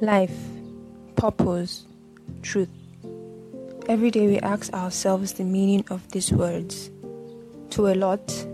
life, 0.00 0.36
purpose, 1.16 1.86
truth. 2.42 2.68
Every 3.88 4.10
day 4.10 4.26
we 4.26 4.38
ask 4.40 4.72
ourselves 4.74 5.32
the 5.32 5.44
meaning 5.44 5.84
of 5.88 6.06
these 6.10 6.30
words. 6.30 6.90
To 7.70 7.88
a 7.88 7.94
lot, 7.94 8.46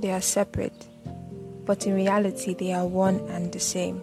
they 0.00 0.10
are 0.10 0.20
separate, 0.20 0.88
but 1.64 1.86
in 1.86 1.94
reality, 1.94 2.54
they 2.54 2.72
are 2.72 2.86
one 2.86 3.20
and 3.28 3.52
the 3.52 3.60
same. 3.60 4.02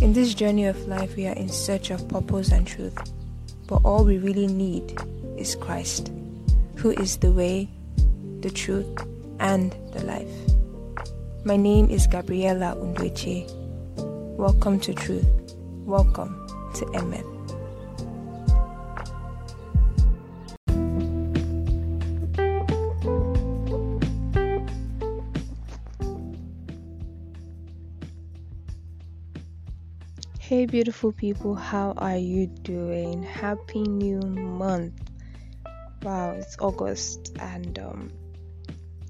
In 0.00 0.12
this 0.12 0.34
journey 0.34 0.66
of 0.66 0.86
life, 0.86 1.16
we 1.16 1.26
are 1.26 1.34
in 1.34 1.48
search 1.48 1.90
of 1.90 2.06
purpose 2.08 2.52
and 2.52 2.66
truth, 2.66 2.96
but 3.66 3.80
all 3.84 4.04
we 4.04 4.18
really 4.18 4.46
need 4.46 4.96
is 5.36 5.56
Christ, 5.56 6.12
who 6.76 6.90
is 6.90 7.16
the 7.16 7.32
way, 7.32 7.68
the 8.40 8.50
truth, 8.50 8.86
and 9.40 9.74
the 9.92 10.04
life. 10.04 10.30
My 11.44 11.56
name 11.56 11.90
is 11.90 12.06
Gabriela 12.06 12.76
Undweche. 12.76 13.50
Welcome 14.36 14.78
to 14.80 14.94
Truth. 14.94 15.35
Welcome 15.86 16.48
to 16.74 16.84
Emet. 16.86 17.22
Hey, 30.40 30.66
beautiful 30.66 31.12
people, 31.12 31.54
how 31.54 31.92
are 31.96 32.16
you 32.16 32.48
doing? 32.48 33.22
Happy 33.22 33.82
new 33.82 34.18
month! 34.22 35.00
Wow, 36.02 36.32
it's 36.32 36.56
August, 36.58 37.36
and 37.38 37.78
um, 37.78 38.10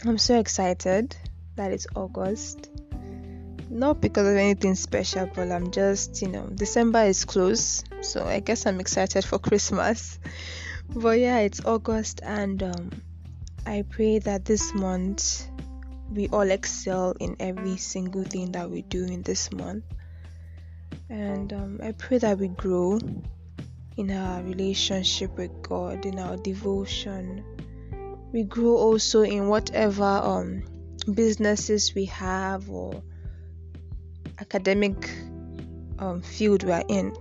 I'm 0.04 0.18
so 0.18 0.38
excited 0.38 1.16
that 1.54 1.72
it's 1.72 1.86
August 1.94 2.68
not 3.68 4.00
because 4.00 4.26
of 4.26 4.36
anything 4.36 4.74
special, 4.74 5.28
but 5.34 5.50
I'm 5.50 5.70
just, 5.70 6.22
you 6.22 6.28
know, 6.28 6.46
December 6.54 7.04
is 7.04 7.24
close, 7.24 7.82
so 8.00 8.24
I 8.24 8.40
guess 8.40 8.66
I'm 8.66 8.80
excited 8.80 9.24
for 9.24 9.38
Christmas. 9.38 10.18
But 10.88 11.18
yeah, 11.18 11.38
it's 11.38 11.64
August, 11.64 12.20
and 12.22 12.62
um, 12.62 12.90
I 13.66 13.84
pray 13.88 14.20
that 14.20 14.44
this 14.44 14.72
month 14.74 15.48
we 16.10 16.28
all 16.28 16.50
excel 16.50 17.14
in 17.18 17.36
every 17.40 17.76
single 17.76 18.22
thing 18.22 18.52
that 18.52 18.70
we 18.70 18.82
do 18.82 19.04
in 19.04 19.22
this 19.22 19.52
month. 19.52 19.84
And 21.10 21.52
um, 21.52 21.80
I 21.82 21.92
pray 21.92 22.18
that 22.18 22.38
we 22.38 22.48
grow 22.48 22.98
in 23.96 24.10
our 24.10 24.42
relationship 24.42 25.36
with 25.36 25.62
God, 25.62 26.06
in 26.06 26.18
our 26.18 26.36
devotion. 26.36 27.44
We 28.32 28.44
grow 28.44 28.76
also 28.76 29.22
in 29.22 29.48
whatever 29.48 30.04
um, 30.04 30.62
businesses 31.12 31.94
we 31.94 32.04
have 32.06 32.70
or 32.70 33.02
academic 34.40 35.10
um, 35.98 36.22
field 36.22 36.62
we 36.62 36.72
are 36.72 36.84
in, 36.88 37.14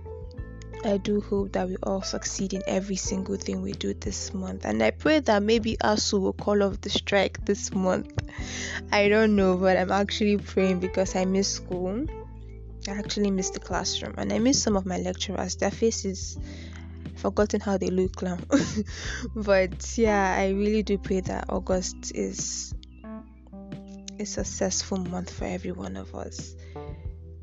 I 0.84 0.98
do 0.98 1.20
hope 1.20 1.52
that 1.52 1.68
we 1.68 1.76
all 1.82 2.02
succeed 2.02 2.52
in 2.52 2.62
every 2.66 2.96
single 2.96 3.36
thing 3.36 3.62
we 3.62 3.72
do 3.72 3.94
this 3.94 4.32
month. 4.32 4.64
And 4.64 4.82
I 4.82 4.90
pray 4.90 5.20
that 5.20 5.42
maybe 5.42 5.76
ASUU 5.82 6.20
will 6.20 6.32
call 6.32 6.62
off 6.62 6.80
the 6.80 6.90
strike 6.90 7.44
this 7.44 7.74
month. 7.74 8.12
I 8.92 9.08
don't 9.08 9.34
know, 9.34 9.56
but 9.56 9.76
I'm 9.76 9.90
actually 9.90 10.36
praying 10.36 10.80
because 10.80 11.16
I 11.16 11.24
miss 11.24 11.52
school. 11.52 12.06
I 12.88 12.92
actually 12.92 13.32
miss 13.32 13.50
the 13.50 13.58
classroom 13.58 14.14
and 14.16 14.32
I 14.32 14.38
miss 14.38 14.62
some 14.62 14.76
of 14.76 14.86
my 14.86 14.98
lecturers. 14.98 15.56
Their 15.56 15.72
faces, 15.72 16.38
forgotten 17.16 17.60
how 17.60 17.78
they 17.78 17.88
look 17.88 18.22
now. 18.22 18.38
but 19.34 19.98
yeah, 19.98 20.36
I 20.38 20.50
really 20.50 20.84
do 20.84 20.98
pray 20.98 21.20
that 21.20 21.46
August 21.48 22.12
is 22.14 22.74
a 24.20 24.24
successful 24.24 24.98
month 24.98 25.32
for 25.32 25.46
every 25.46 25.72
one 25.72 25.96
of 25.96 26.14
us. 26.14 26.54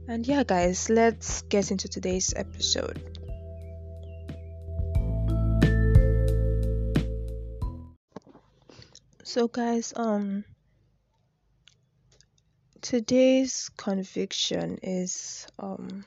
And 0.05 0.27
yeah, 0.27 0.43
guys, 0.43 0.89
let's 0.89 1.43
get 1.43 1.71
into 1.71 1.87
today's 1.87 2.33
episode. 2.35 3.01
So, 9.23 9.47
guys, 9.47 9.93
um, 9.95 10.43
today's 12.81 13.71
conviction 13.77 14.77
is 14.83 15.47
um 15.57 16.03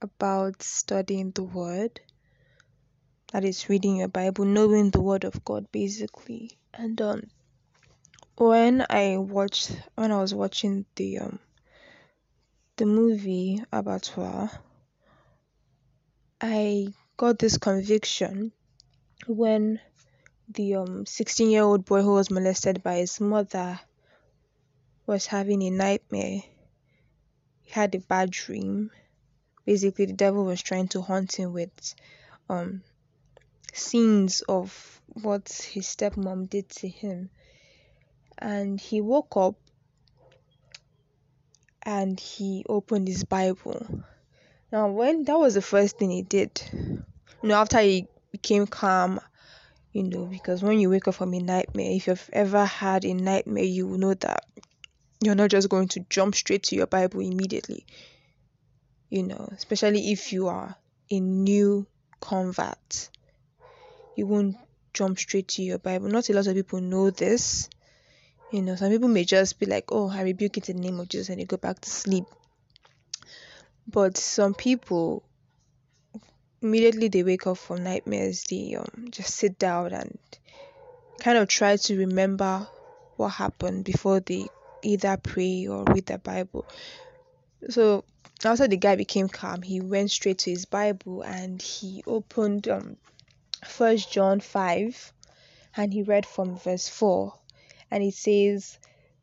about 0.00 0.62
studying 0.62 1.30
the 1.32 1.44
Word. 1.44 2.00
That 3.32 3.44
is 3.44 3.68
reading 3.68 3.96
your 3.96 4.08
Bible, 4.08 4.46
knowing 4.46 4.90
the 4.90 5.02
Word 5.02 5.24
of 5.24 5.44
God, 5.44 5.70
basically. 5.70 6.58
And 6.72 7.00
um, 7.02 7.22
when 8.36 8.86
I 8.88 9.18
watched, 9.18 9.70
when 9.96 10.12
I 10.12 10.20
was 10.20 10.34
watching 10.34 10.86
the 10.96 11.18
um 11.18 11.38
the 12.76 12.86
movie 12.86 13.62
Abattoir, 13.72 14.50
I 16.40 16.88
got 17.16 17.38
this 17.38 17.56
conviction 17.56 18.50
when 19.28 19.80
the 20.48 20.74
um 20.74 21.06
16 21.06 21.50
year 21.50 21.62
old 21.62 21.84
boy 21.84 22.02
who 22.02 22.14
was 22.14 22.30
molested 22.30 22.82
by 22.82 22.96
his 22.96 23.20
mother 23.20 23.78
was 25.06 25.26
having 25.26 25.62
a 25.62 25.70
nightmare. 25.70 26.42
He 27.62 27.70
had 27.70 27.94
a 27.94 28.00
bad 28.00 28.30
dream. 28.30 28.90
Basically, 29.64 30.06
the 30.06 30.12
devil 30.12 30.44
was 30.44 30.60
trying 30.60 30.88
to 30.88 31.00
haunt 31.00 31.36
him 31.38 31.52
with 31.52 31.94
um 32.48 32.82
scenes 33.72 34.42
of 34.48 35.00
what 35.06 35.48
his 35.72 35.86
stepmom 35.86 36.50
did 36.50 36.68
to 36.70 36.88
him. 36.88 37.30
And 38.36 38.80
he 38.80 39.00
woke 39.00 39.36
up 39.36 39.54
and 41.84 42.18
he 42.18 42.64
opened 42.68 43.08
his 43.08 43.24
Bible. 43.24 44.04
Now, 44.72 44.88
when 44.90 45.24
that 45.24 45.38
was 45.38 45.54
the 45.54 45.62
first 45.62 45.98
thing 45.98 46.10
he 46.10 46.22
did, 46.22 46.60
you 46.72 47.04
know, 47.42 47.54
after 47.54 47.80
he 47.80 48.08
became 48.32 48.66
calm, 48.66 49.20
you 49.92 50.02
know, 50.02 50.24
because 50.26 50.62
when 50.62 50.80
you 50.80 50.90
wake 50.90 51.06
up 51.06 51.14
from 51.14 51.34
a 51.34 51.38
nightmare, 51.38 51.92
if 51.92 52.06
you've 52.06 52.30
ever 52.32 52.64
had 52.64 53.04
a 53.04 53.14
nightmare, 53.14 53.64
you 53.64 53.86
will 53.86 53.98
know 53.98 54.14
that 54.14 54.44
you're 55.20 55.34
not 55.34 55.50
just 55.50 55.68
going 55.68 55.88
to 55.88 56.04
jump 56.10 56.34
straight 56.34 56.64
to 56.64 56.76
your 56.76 56.86
Bible 56.86 57.20
immediately, 57.20 57.86
you 59.08 59.22
know, 59.22 59.48
especially 59.52 60.10
if 60.12 60.32
you 60.32 60.48
are 60.48 60.74
a 61.10 61.20
new 61.20 61.86
convert, 62.20 63.10
you 64.16 64.26
won't 64.26 64.56
jump 64.92 65.18
straight 65.18 65.48
to 65.48 65.62
your 65.62 65.78
Bible. 65.78 66.08
Not 66.08 66.28
a 66.28 66.32
lot 66.32 66.46
of 66.46 66.54
people 66.54 66.80
know 66.80 67.10
this, 67.10 67.68
you 68.54 68.62
know, 68.62 68.76
some 68.76 68.88
people 68.88 69.08
may 69.08 69.24
just 69.24 69.58
be 69.58 69.66
like, 69.66 69.86
oh, 69.90 70.08
I 70.08 70.22
rebuke 70.22 70.58
it 70.58 70.68
in 70.68 70.76
the 70.76 70.82
name 70.82 71.00
of 71.00 71.08
Jesus 71.08 71.28
and 71.28 71.40
they 71.40 71.44
go 71.44 71.56
back 71.56 71.80
to 71.80 71.90
sleep. 71.90 72.28
But 73.88 74.16
some 74.16 74.54
people, 74.54 75.24
immediately 76.62 77.08
they 77.08 77.24
wake 77.24 77.48
up 77.48 77.58
from 77.58 77.82
nightmares, 77.82 78.44
they 78.48 78.76
um, 78.78 79.08
just 79.10 79.34
sit 79.34 79.58
down 79.58 79.92
and 79.92 80.16
kind 81.18 81.36
of 81.36 81.48
try 81.48 81.74
to 81.76 81.98
remember 81.98 82.68
what 83.16 83.30
happened 83.30 83.84
before 83.84 84.20
they 84.20 84.52
either 84.82 85.16
pray 85.16 85.66
or 85.66 85.82
read 85.88 86.06
the 86.06 86.18
Bible. 86.18 86.64
So 87.70 88.04
after 88.44 88.68
the 88.68 88.76
guy 88.76 88.94
became 88.94 89.28
calm, 89.28 89.62
he 89.62 89.80
went 89.80 90.12
straight 90.12 90.38
to 90.38 90.50
his 90.50 90.64
Bible 90.64 91.22
and 91.22 91.60
he 91.60 92.04
opened 92.06 92.68
um 92.68 92.98
First 93.66 94.12
John 94.12 94.38
five, 94.38 95.12
and 95.76 95.92
he 95.92 96.04
read 96.04 96.24
from 96.24 96.56
verse 96.56 96.86
four 96.88 97.34
and 97.90 98.02
it 98.02 98.14
says, 98.14 98.78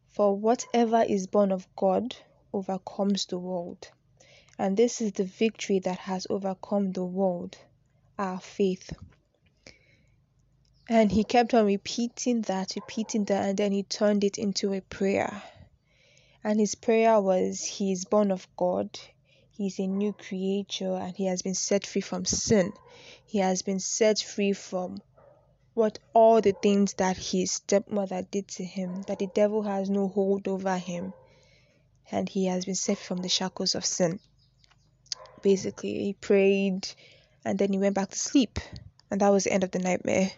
For 0.10 0.36
whatever 0.36 1.04
is 1.04 1.28
born 1.28 1.52
of 1.52 1.68
God 1.76 2.16
overcomes 2.54 3.26
the 3.26 3.40
world. 3.40 3.90
And 4.58 4.78
this 4.78 5.02
is 5.02 5.14
the 5.14 5.24
victory 5.24 5.80
that 5.80 5.98
has 5.98 6.28
overcome 6.30 6.92
the 6.92 7.06
world, 7.06 7.58
our 8.18 8.40
faith. 8.40 8.92
And 10.90 11.12
he 11.12 11.24
kept 11.24 11.54
on 11.54 11.66
repeating 11.66 12.42
that, 12.44 12.74
repeating 12.76 13.26
that, 13.26 13.46
and 13.50 13.58
then 13.58 13.72
he 13.72 13.84
turned 13.84 14.24
it 14.24 14.38
into 14.38 14.74
a 14.74 14.82
prayer. 14.82 15.42
And 16.44 16.60
his 16.60 16.76
prayer 16.76 17.22
was, 17.22 17.64
He 17.64 17.92
is 17.92 18.06
born 18.06 18.32
of 18.32 18.48
God, 18.58 19.00
He 19.52 19.68
is 19.68 19.80
a 19.80 19.88
new 19.88 20.12
creature, 20.12 20.96
and 20.96 21.16
he 21.16 21.26
has 21.26 21.42
been 21.42 21.56
set 21.56 21.86
free 21.86 22.02
from 22.02 22.26
sin. 22.26 22.74
He 23.26 23.38
has 23.38 23.62
been 23.62 23.80
set 23.80 24.20
free 24.20 24.54
from 24.54 25.02
what 25.74 26.00
all 26.14 26.42
the 26.42 26.52
things 26.52 26.94
that 26.96 27.18
his 27.18 27.54
stepmother 27.54 28.24
did 28.30 28.48
to 28.48 28.64
him, 28.64 29.04
that 29.04 29.20
the 29.20 29.28
devil 29.28 29.62
has 29.64 29.90
no 29.90 30.08
hold 30.08 30.48
over 30.48 30.78
him, 30.78 31.14
and 32.12 32.28
he 32.28 32.46
has 32.46 32.66
been 32.66 32.76
set 32.76 32.98
from 32.98 33.18
the 33.18 33.30
shackles 33.30 33.76
of 33.76 33.86
sin. 33.86 34.20
Basically, 35.42 36.04
he 36.04 36.14
prayed 36.14 36.88
and 37.44 37.58
then 37.58 37.74
he 37.74 37.80
went 37.80 37.96
back 37.96 38.10
to 38.10 38.20
sleep, 38.20 38.60
and 39.10 39.22
that 39.22 39.30
was 39.30 39.46
the 39.46 39.54
end 39.54 39.64
of 39.64 39.72
the 39.72 39.80
nightmare. 39.80 40.32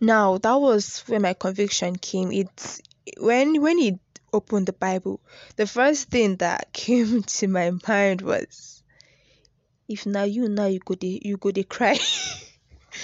Now, 0.00 0.38
that 0.38 0.54
was 0.54 1.00
where 1.06 1.20
my 1.20 1.34
conviction 1.34 1.96
came. 1.96 2.32
It's 2.32 2.80
when 3.18 3.60
when 3.62 3.78
he 3.78 3.98
opened 4.32 4.66
the 4.66 4.72
Bible, 4.72 5.20
the 5.56 5.66
first 5.66 6.08
thing 6.08 6.36
that 6.36 6.72
came 6.72 7.22
to 7.22 7.48
my 7.48 7.72
mind 7.86 8.22
was, 8.22 8.82
if 9.88 10.06
now 10.06 10.24
you 10.24 10.48
now 10.48 10.66
you 10.66 10.80
go 10.80 10.94
de, 10.94 11.20
you 11.22 11.36
go 11.36 11.52
cry. 11.68 11.98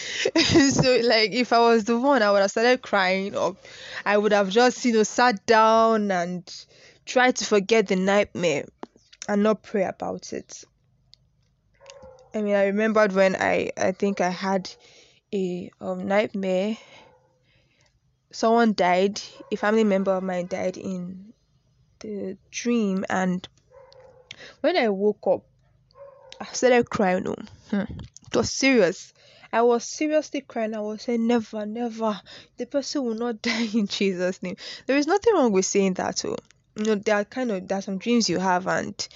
so 0.70 1.00
like 1.02 1.32
if 1.32 1.52
I 1.52 1.58
was 1.60 1.84
the 1.84 1.98
one, 1.98 2.22
I 2.22 2.30
would 2.30 2.42
have 2.42 2.50
started 2.50 2.82
crying, 2.82 3.36
or 3.36 3.56
I 4.04 4.16
would 4.18 4.32
have 4.32 4.48
just 4.50 4.84
you 4.84 4.92
know 4.92 5.02
sat 5.02 5.44
down 5.46 6.10
and 6.10 6.42
tried 7.06 7.36
to 7.36 7.44
forget 7.44 7.88
the 7.88 7.96
nightmare 7.96 8.66
and 9.28 9.42
not 9.42 9.62
pray 9.62 9.84
about 9.84 10.32
it. 10.32 10.64
I 12.34 12.42
mean, 12.42 12.54
I 12.54 12.66
remembered 12.66 13.12
when 13.12 13.36
I 13.36 13.70
I 13.76 13.92
think 13.92 14.20
I 14.20 14.30
had 14.30 14.70
a 15.34 15.70
um, 15.80 16.06
nightmare. 16.06 16.76
Someone 18.32 18.74
died. 18.74 19.20
A 19.50 19.56
family 19.56 19.84
member 19.84 20.12
of 20.12 20.22
mine 20.22 20.46
died 20.46 20.76
in 20.76 21.32
the 22.00 22.38
dream, 22.50 23.04
and 23.10 23.48
when 24.60 24.76
I 24.76 24.88
woke 24.88 25.26
up, 25.26 25.44
I 26.40 26.46
started 26.52 26.90
crying. 26.90 27.26
Oh, 27.28 27.36
hmm. 27.70 27.82
It 28.26 28.36
was 28.36 28.50
serious. 28.52 29.12
I 29.52 29.60
was 29.60 29.84
seriously 29.84 30.40
crying. 30.40 30.74
I 30.74 30.80
was 30.80 31.02
saying, 31.02 31.26
never, 31.26 31.66
never. 31.66 32.18
The 32.56 32.64
person 32.64 33.04
will 33.04 33.14
not 33.14 33.42
die 33.42 33.68
in 33.74 33.86
Jesus' 33.86 34.42
name. 34.42 34.56
There 34.86 34.96
is 34.96 35.06
nothing 35.06 35.34
wrong 35.34 35.52
with 35.52 35.66
saying 35.66 35.94
that. 35.94 36.24
Oh. 36.24 36.36
You 36.74 36.84
know, 36.84 36.94
there 36.94 37.16
are 37.16 37.24
kind 37.24 37.50
of 37.50 37.68
there 37.68 37.78
are 37.78 37.82
some 37.82 37.98
dreams 37.98 38.30
you 38.30 38.38
have, 38.38 38.66
and 38.66 39.06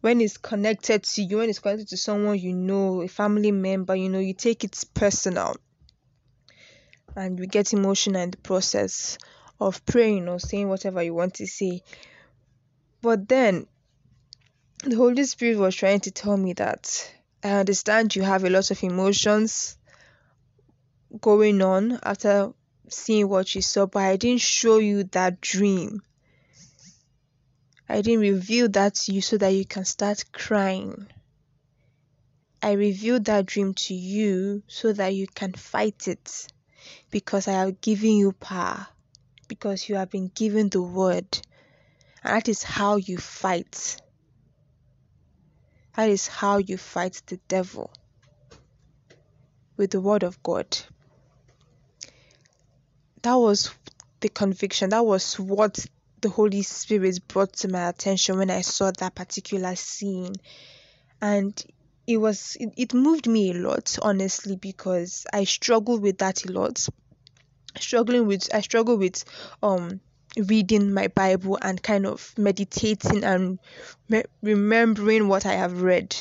when 0.00 0.20
it's 0.20 0.36
connected 0.36 1.02
to 1.02 1.22
you, 1.22 1.38
when 1.38 1.50
it's 1.50 1.58
connected 1.58 1.88
to 1.88 1.96
someone 1.96 2.38
you 2.38 2.52
know, 2.52 3.02
a 3.02 3.08
family 3.08 3.50
member, 3.50 3.96
you 3.96 4.08
know, 4.08 4.20
you 4.20 4.32
take 4.32 4.62
it 4.62 4.80
personal, 4.94 5.56
and 7.16 7.36
you 7.40 7.46
get 7.46 7.72
emotional 7.72 8.22
in 8.22 8.30
the 8.30 8.36
process 8.36 9.18
of 9.58 9.84
praying 9.86 10.28
or 10.28 10.38
saying 10.38 10.68
whatever 10.68 11.02
you 11.02 11.14
want 11.14 11.34
to 11.34 11.48
say. 11.48 11.82
But 13.02 13.28
then 13.28 13.66
the 14.84 14.94
Holy 14.94 15.24
Spirit 15.24 15.58
was 15.58 15.74
trying 15.74 16.00
to 16.00 16.12
tell 16.12 16.36
me 16.36 16.52
that 16.52 17.12
I 17.42 17.50
understand 17.52 18.14
you 18.14 18.22
have 18.22 18.44
a 18.44 18.50
lot 18.50 18.70
of 18.70 18.82
emotions 18.84 19.78
going 21.18 21.62
on 21.62 21.98
after 22.02 22.52
seeing 22.88 23.28
what 23.28 23.54
you 23.54 23.62
saw, 23.62 23.86
but 23.86 24.02
I 24.02 24.16
didn't 24.16 24.40
show 24.40 24.78
you 24.78 25.04
that 25.04 25.40
dream. 25.40 26.02
I 27.88 28.02
didn't 28.02 28.20
reveal 28.20 28.68
that 28.70 28.94
to 28.94 29.12
you 29.12 29.20
so 29.20 29.36
that 29.38 29.48
you 29.48 29.64
can 29.64 29.84
start 29.84 30.24
crying. 30.32 31.08
I 32.62 32.72
revealed 32.72 33.24
that 33.24 33.46
dream 33.46 33.74
to 33.74 33.94
you 33.94 34.62
so 34.66 34.92
that 34.92 35.14
you 35.14 35.26
can 35.26 35.52
fight 35.54 36.06
it 36.06 36.46
because 37.10 37.48
I 37.48 37.52
have 37.52 37.80
given 37.80 38.12
you 38.12 38.32
power, 38.32 38.86
because 39.48 39.88
you 39.88 39.96
have 39.96 40.10
been 40.10 40.30
given 40.34 40.68
the 40.68 40.82
word. 40.82 41.26
And 42.22 42.36
that 42.36 42.48
is 42.48 42.62
how 42.62 42.96
you 42.96 43.18
fight. 43.18 43.96
That 45.96 46.10
is 46.10 46.28
how 46.28 46.58
you 46.58 46.76
fight 46.76 47.22
the 47.26 47.38
devil 47.48 47.90
with 49.76 49.90
the 49.90 50.00
word 50.00 50.22
of 50.22 50.42
God 50.42 50.78
that 53.22 53.34
was 53.34 53.70
the 54.20 54.28
conviction. 54.28 54.90
That 54.90 55.04
was 55.04 55.38
what 55.38 55.84
the 56.20 56.28
Holy 56.28 56.62
Spirit 56.62 57.26
brought 57.28 57.52
to 57.54 57.68
my 57.68 57.88
attention 57.88 58.38
when 58.38 58.50
I 58.50 58.60
saw 58.60 58.90
that 58.90 59.14
particular 59.14 59.74
scene. 59.76 60.34
And 61.20 61.62
it 62.06 62.16
was 62.16 62.56
it, 62.58 62.72
it 62.76 62.94
moved 62.94 63.26
me 63.26 63.50
a 63.50 63.54
lot, 63.54 63.98
honestly, 64.02 64.56
because 64.56 65.26
I 65.32 65.44
struggled 65.44 66.02
with 66.02 66.18
that 66.18 66.44
a 66.44 66.52
lot. 66.52 66.86
Struggling 67.78 68.26
with 68.26 68.52
I 68.52 68.60
struggle 68.62 68.96
with 68.96 69.24
um 69.62 70.00
reading 70.36 70.92
my 70.92 71.08
Bible 71.08 71.58
and 71.60 71.82
kind 71.82 72.06
of 72.06 72.32
meditating 72.36 73.24
and 73.24 73.58
me- 74.08 74.24
remembering 74.42 75.28
what 75.28 75.46
I 75.46 75.52
have 75.52 75.82
read. 75.82 76.16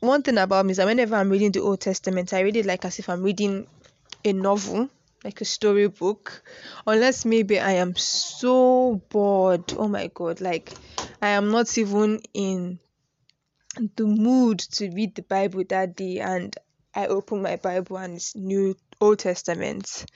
One 0.00 0.22
thing 0.22 0.38
about 0.38 0.64
me 0.64 0.72
is 0.72 0.78
that 0.78 0.86
whenever 0.86 1.16
I'm 1.16 1.28
reading 1.28 1.52
the 1.52 1.60
Old 1.60 1.80
Testament, 1.80 2.32
I 2.32 2.40
read 2.40 2.56
it 2.56 2.66
like 2.66 2.84
as 2.84 2.98
if 2.98 3.08
I'm 3.08 3.22
reading 3.22 3.66
a 4.24 4.32
novel 4.32 4.88
like 5.24 5.40
a 5.40 5.44
storybook 5.44 6.42
unless 6.86 7.24
maybe 7.24 7.58
i 7.58 7.72
am 7.72 7.94
so 7.96 9.00
bored. 9.10 9.72
Oh 9.76 9.88
my 9.88 10.10
god 10.12 10.40
like 10.40 10.72
i 11.20 11.28
am 11.28 11.50
not 11.50 11.76
even 11.76 12.20
in 12.32 12.78
the 13.96 14.04
mood 14.04 14.58
to 14.58 14.90
read 14.90 15.14
the 15.14 15.22
bible 15.22 15.62
that 15.68 15.96
day 15.96 16.18
and 16.18 16.56
i 16.94 17.06
open 17.06 17.42
my 17.42 17.56
bible 17.56 17.96
and 17.98 18.16
it's 18.16 18.34
new 18.34 18.74
old 19.00 19.18
testament 19.18 20.06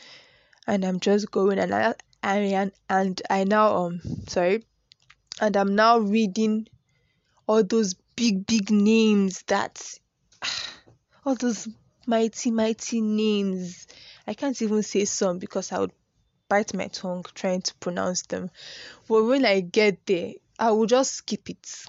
and 0.66 0.84
i'm 0.84 1.00
just 1.00 1.30
going 1.30 1.58
and 1.58 1.74
i 1.74 1.94
and, 2.22 2.72
and 2.88 3.22
i 3.30 3.44
now 3.44 3.76
um 3.76 4.00
sorry 4.26 4.64
and 5.40 5.56
i'm 5.56 5.74
now 5.74 5.98
reading 5.98 6.66
all 7.46 7.62
those 7.62 7.94
big 8.16 8.46
big 8.46 8.70
names 8.70 9.42
that 9.46 9.82
all 11.24 11.34
those 11.34 11.68
mighty 12.06 12.50
mighty 12.50 13.00
names 13.00 13.86
I 14.26 14.34
can't 14.34 14.60
even 14.62 14.82
say 14.82 15.04
some 15.04 15.38
because 15.38 15.72
I 15.72 15.80
would 15.80 15.92
bite 16.48 16.74
my 16.74 16.88
tongue 16.88 17.24
trying 17.34 17.62
to 17.62 17.74
pronounce 17.76 18.22
them. 18.22 18.50
But 19.08 19.24
when 19.24 19.44
I 19.44 19.60
get 19.60 20.06
there, 20.06 20.32
I 20.58 20.70
will 20.70 20.86
just 20.86 21.14
skip 21.14 21.50
it. 21.50 21.86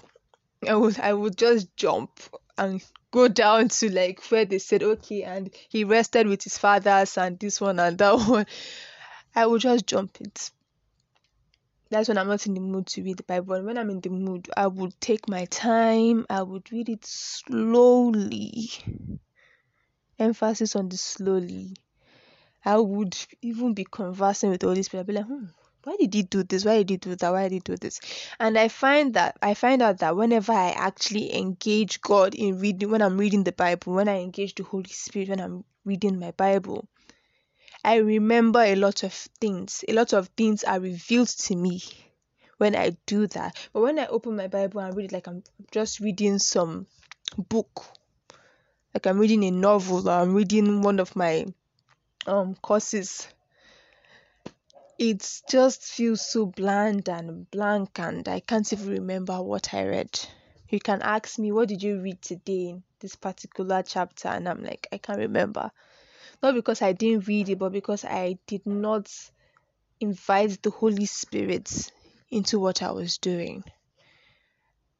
I 0.66 0.74
would 0.74 0.98
I 0.98 1.12
would 1.12 1.36
just 1.36 1.74
jump 1.76 2.20
and 2.58 2.82
go 3.10 3.28
down 3.28 3.68
to 3.68 3.92
like 3.92 4.20
where 4.30 4.44
they 4.44 4.58
said 4.58 4.82
okay 4.82 5.22
and 5.22 5.54
he 5.68 5.84
rested 5.84 6.26
with 6.26 6.42
his 6.42 6.58
fathers 6.58 7.16
and 7.16 7.38
this 7.38 7.60
one 7.60 7.78
and 7.78 7.98
that 7.98 8.14
one. 8.28 8.46
I 9.34 9.46
will 9.46 9.58
just 9.58 9.86
jump 9.86 10.18
it. 10.20 10.50
That's 11.88 12.08
when 12.08 12.18
I'm 12.18 12.26
not 12.26 12.46
in 12.46 12.54
the 12.54 12.60
mood 12.60 12.86
to 12.88 13.02
read 13.02 13.18
the 13.18 13.22
Bible. 13.22 13.62
When 13.62 13.78
I'm 13.78 13.90
in 13.90 14.00
the 14.00 14.10
mood, 14.10 14.48
I 14.56 14.66
would 14.66 15.00
take 15.00 15.28
my 15.28 15.44
time. 15.44 16.26
I 16.28 16.42
would 16.42 16.72
read 16.72 16.88
it 16.88 17.06
slowly. 17.06 18.70
Emphasis 20.18 20.74
on 20.74 20.88
the 20.88 20.96
slowly. 20.96 21.76
I 22.66 22.78
would 22.78 23.16
even 23.42 23.74
be 23.74 23.86
conversing 23.88 24.50
with 24.50 24.60
the 24.60 24.66
Holy 24.66 24.82
Spirit. 24.82 25.02
I'd 25.02 25.06
be 25.06 25.12
like, 25.12 25.26
hmm, 25.26 25.44
why 25.84 25.94
did 26.00 26.12
he 26.12 26.24
do 26.24 26.42
this? 26.42 26.64
Why 26.64 26.78
did 26.78 26.90
he 26.90 26.96
do 26.96 27.14
that? 27.14 27.32
Why 27.32 27.44
did 27.44 27.52
he 27.52 27.60
do 27.60 27.76
this? 27.76 28.00
And 28.40 28.58
I 28.58 28.66
find 28.66 29.14
that 29.14 29.36
I 29.40 29.54
find 29.54 29.80
out 29.82 29.98
that 29.98 30.16
whenever 30.16 30.50
I 30.50 30.70
actually 30.70 31.32
engage 31.32 32.00
God 32.00 32.34
in 32.34 32.58
reading, 32.58 32.90
when 32.90 33.02
I'm 33.02 33.18
reading 33.18 33.44
the 33.44 33.52
Bible, 33.52 33.94
when 33.94 34.08
I 34.08 34.20
engage 34.20 34.56
the 34.56 34.64
Holy 34.64 34.90
Spirit, 34.90 35.28
when 35.28 35.40
I'm 35.40 35.64
reading 35.84 36.18
my 36.18 36.32
Bible, 36.32 36.88
I 37.84 37.98
remember 37.98 38.58
a 38.58 38.74
lot 38.74 39.04
of 39.04 39.12
things. 39.12 39.84
A 39.86 39.92
lot 39.92 40.12
of 40.12 40.26
things 40.36 40.64
are 40.64 40.80
revealed 40.80 41.28
to 41.28 41.54
me 41.54 41.84
when 42.58 42.74
I 42.74 42.96
do 43.06 43.28
that. 43.28 43.54
But 43.72 43.82
when 43.82 44.00
I 44.00 44.06
open 44.06 44.34
my 44.34 44.48
Bible 44.48 44.80
and 44.80 44.96
read 44.96 45.04
it 45.04 45.12
like 45.12 45.28
I'm 45.28 45.44
just 45.70 46.00
reading 46.00 46.40
some 46.40 46.88
book, 47.38 47.84
like 48.92 49.06
I'm 49.06 49.20
reading 49.20 49.44
a 49.44 49.52
novel 49.52 50.08
or 50.08 50.12
I'm 50.20 50.34
reading 50.34 50.82
one 50.82 50.98
of 50.98 51.14
my 51.14 51.46
um 52.26 52.54
courses. 52.56 53.28
It 54.98 55.42
just 55.48 55.82
feels 55.82 56.22
so 56.26 56.46
bland 56.46 57.08
and 57.08 57.50
blank 57.50 57.98
and 57.98 58.26
i 58.28 58.40
can't 58.40 58.72
even 58.72 58.88
remember 58.88 59.42
what 59.42 59.74
i 59.74 59.84
read. 59.86 60.18
You 60.68 60.80
can 60.80 61.02
ask 61.02 61.38
me 61.38 61.52
what 61.52 61.68
did 61.68 61.82
you 61.82 62.00
read 62.00 62.22
today 62.22 62.68
in 62.70 62.82
this 63.00 63.14
particular 63.14 63.82
chapter? 63.82 64.28
And 64.28 64.48
i'm 64.48 64.62
like 64.62 64.88
i 64.92 64.98
can't 64.98 65.18
remember. 65.18 65.70
Not 66.42 66.54
because 66.54 66.82
i 66.82 66.92
didn't 66.92 67.26
read 67.28 67.48
it 67.50 67.58
but 67.58 67.72
because 67.72 68.04
i 68.04 68.38
did 68.46 68.66
not 68.66 69.12
invite 70.00 70.62
the 70.62 70.70
holy 70.70 71.06
spirit 71.06 71.90
into 72.30 72.58
what 72.58 72.82
i 72.82 72.90
was 72.90 73.18
doing. 73.18 73.64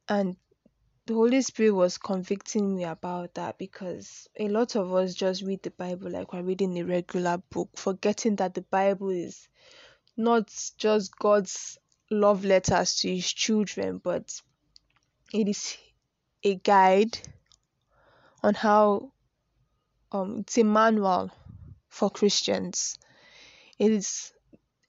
And 0.07 0.37
the 1.07 1.13
Holy 1.13 1.41
Spirit 1.41 1.71
was 1.71 1.97
convicting 1.97 2.75
me 2.75 2.83
about 2.83 3.33
that 3.35 3.57
because 3.57 4.27
a 4.37 4.49
lot 4.49 4.75
of 4.75 4.93
us 4.93 5.15
just 5.15 5.41
read 5.41 5.63
the 5.63 5.71
Bible 5.71 6.11
like 6.11 6.33
we're 6.33 6.41
reading 6.41 6.77
a 6.77 6.83
regular 6.83 7.37
book, 7.49 7.69
forgetting 7.77 8.35
that 8.35 8.53
the 8.53 8.61
Bible 8.63 9.09
is 9.09 9.47
not 10.17 10.53
just 10.77 11.17
God's 11.17 11.77
love 12.11 12.43
letters 12.43 12.95
to 12.95 13.15
his 13.15 13.31
children, 13.31 14.01
but 14.03 14.41
it 15.33 15.47
is 15.47 15.77
a 16.43 16.55
guide 16.55 17.17
on 18.43 18.53
how 18.53 19.13
um 20.11 20.39
it's 20.39 20.57
a 20.57 20.63
manual 20.65 21.31
for 21.87 22.09
Christians. 22.09 22.99
It 23.79 23.91
is 23.91 24.33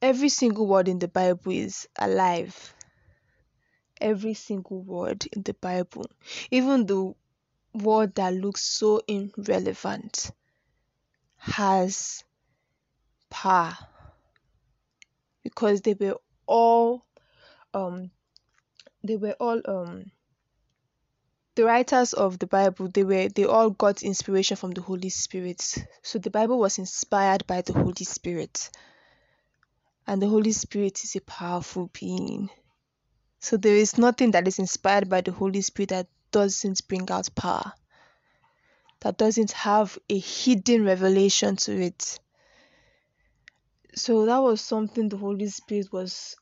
every 0.03 0.31
single 0.31 0.67
word 0.67 0.89
in 0.89 0.99
the 0.99 1.07
Bible 1.07 1.53
is 1.53 1.87
alive 1.97 2.75
every 4.01 4.35
single 4.35 4.83
word 4.83 5.27
in 5.33 5.43
the 5.43 5.55
Bible, 5.55 6.07
even 6.51 6.87
the 6.87 7.15
word 7.75 8.15
that 8.17 8.35
looks 8.35 8.63
so 8.63 9.03
irrelevant, 9.07 10.31
has 11.37 12.25
power 13.31 13.77
because 15.43 15.81
they 15.83 15.95
were 15.95 16.17
all 16.47 17.05
um 17.75 18.11
they 19.05 19.17
were 19.17 19.37
all 19.39 19.61
um 19.67 20.11
the 21.55 21.65
writers 21.65 22.13
of 22.13 22.39
the 22.39 22.47
bible 22.47 22.89
they 22.89 23.03
were 23.05 23.29
they 23.29 23.45
all 23.45 23.71
got 23.71 24.03
inspiration 24.03 24.57
from 24.57 24.71
the 24.71 24.81
holy 24.81 25.09
spirit. 25.09 25.61
So 26.03 26.19
the 26.19 26.31
bible 26.31 26.59
was 26.59 26.79
inspired 26.79 27.47
by 27.47 27.63
the 27.63 27.73
holy 27.73 28.05
spirit. 28.05 28.71
And 30.07 30.23
the 30.23 30.29
holy 30.29 30.53
spirit 30.53 31.03
is 31.05 31.17
a 31.17 31.21
powerful 31.21 31.91
being 31.93 32.49
so 33.41 33.57
there 33.57 33.77
is 33.77 33.99
nothing 33.99 34.33
that 34.33 34.49
is 34.49 34.59
inspired 34.59 35.09
by 35.09 35.21
the 35.21 35.33
Holy 35.33 35.61
Spirit 35.61 35.91
that 35.91 36.07
doesn't 36.31 36.87
bring 36.89 37.11
out 37.11 37.29
power, 37.35 37.73
that 39.01 39.17
doesn't 39.17 39.53
have 39.53 39.99
a 40.09 40.19
hidden 40.19 40.85
revelation 40.85 41.57
to 41.57 41.81
it. 41.81 42.19
So 43.95 44.27
that 44.27 44.39
was 44.39 44.61
something 44.61 45.09
the 45.09 45.17
Holy 45.17 45.49
Spirit 45.49 45.93
was 45.93 46.37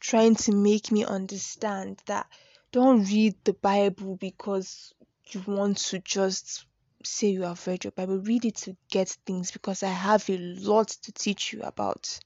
trying 0.00 0.34
to 0.34 0.52
make 0.52 0.90
me 0.90 1.04
understand 1.04 2.00
that 2.06 2.26
don't 2.72 3.04
read 3.04 3.34
the 3.44 3.52
Bible 3.52 4.16
because 4.16 4.94
you 5.28 5.42
want 5.46 5.76
to 5.76 5.98
just 5.98 6.64
say 7.04 7.28
you 7.28 7.42
have 7.42 7.66
read 7.66 7.84
your 7.84 7.92
Bible. 7.92 8.18
Read 8.18 8.44
it 8.44 8.56
to 8.56 8.76
get 8.90 9.08
things 9.26 9.50
because 9.50 9.82
I 9.82 9.88
have 9.88 10.28
a 10.30 10.38
lot 10.38 10.88
to 10.88 11.12
teach 11.12 11.52
you 11.52 11.62
about. 11.62 12.18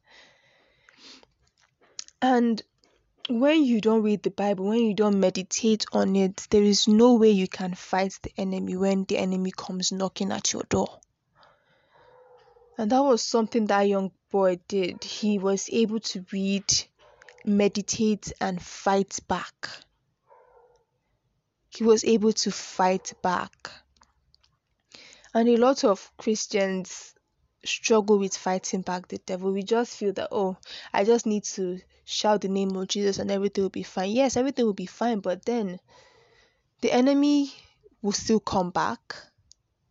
And 2.22 2.62
when 3.28 3.64
you 3.64 3.80
don't 3.80 4.02
read 4.02 4.22
the 4.22 4.30
Bible, 4.30 4.66
when 4.66 4.80
you 4.80 4.94
don't 4.94 5.18
meditate 5.18 5.86
on 5.92 6.14
it, 6.14 6.46
there 6.50 6.62
is 6.62 6.86
no 6.86 7.14
way 7.14 7.30
you 7.30 7.48
can 7.48 7.74
fight 7.74 8.18
the 8.22 8.32
enemy 8.36 8.76
when 8.76 9.04
the 9.04 9.16
enemy 9.16 9.50
comes 9.50 9.92
knocking 9.92 10.30
at 10.30 10.52
your 10.52 10.64
door. 10.68 11.00
And 12.76 12.90
that 12.90 13.02
was 13.02 13.22
something 13.22 13.66
that 13.66 13.82
young 13.82 14.10
boy 14.30 14.58
did. 14.68 15.04
He 15.04 15.38
was 15.38 15.70
able 15.72 16.00
to 16.00 16.24
read, 16.32 16.64
meditate, 17.44 18.32
and 18.40 18.60
fight 18.60 19.18
back. 19.28 19.68
He 21.68 21.84
was 21.84 22.04
able 22.04 22.32
to 22.32 22.50
fight 22.50 23.12
back. 23.22 23.70
And 25.32 25.48
a 25.48 25.56
lot 25.56 25.84
of 25.84 26.12
Christians 26.18 27.13
struggle 27.64 28.18
with 28.18 28.36
fighting 28.36 28.82
back 28.82 29.08
the 29.08 29.18
devil. 29.18 29.52
We 29.52 29.62
just 29.62 29.96
feel 29.96 30.12
that, 30.14 30.28
oh, 30.32 30.56
I 30.92 31.04
just 31.04 31.26
need 31.26 31.44
to 31.44 31.80
shout 32.04 32.42
the 32.42 32.48
name 32.48 32.76
of 32.76 32.88
Jesus 32.88 33.18
and 33.18 33.30
everything 33.30 33.64
will 33.64 33.70
be 33.70 33.82
fine. 33.82 34.10
Yes, 34.10 34.36
everything 34.36 34.66
will 34.66 34.74
be 34.74 34.86
fine, 34.86 35.20
but 35.20 35.44
then 35.44 35.80
the 36.80 36.92
enemy 36.92 37.52
will 38.02 38.12
still 38.12 38.40
come 38.40 38.70
back 38.70 39.16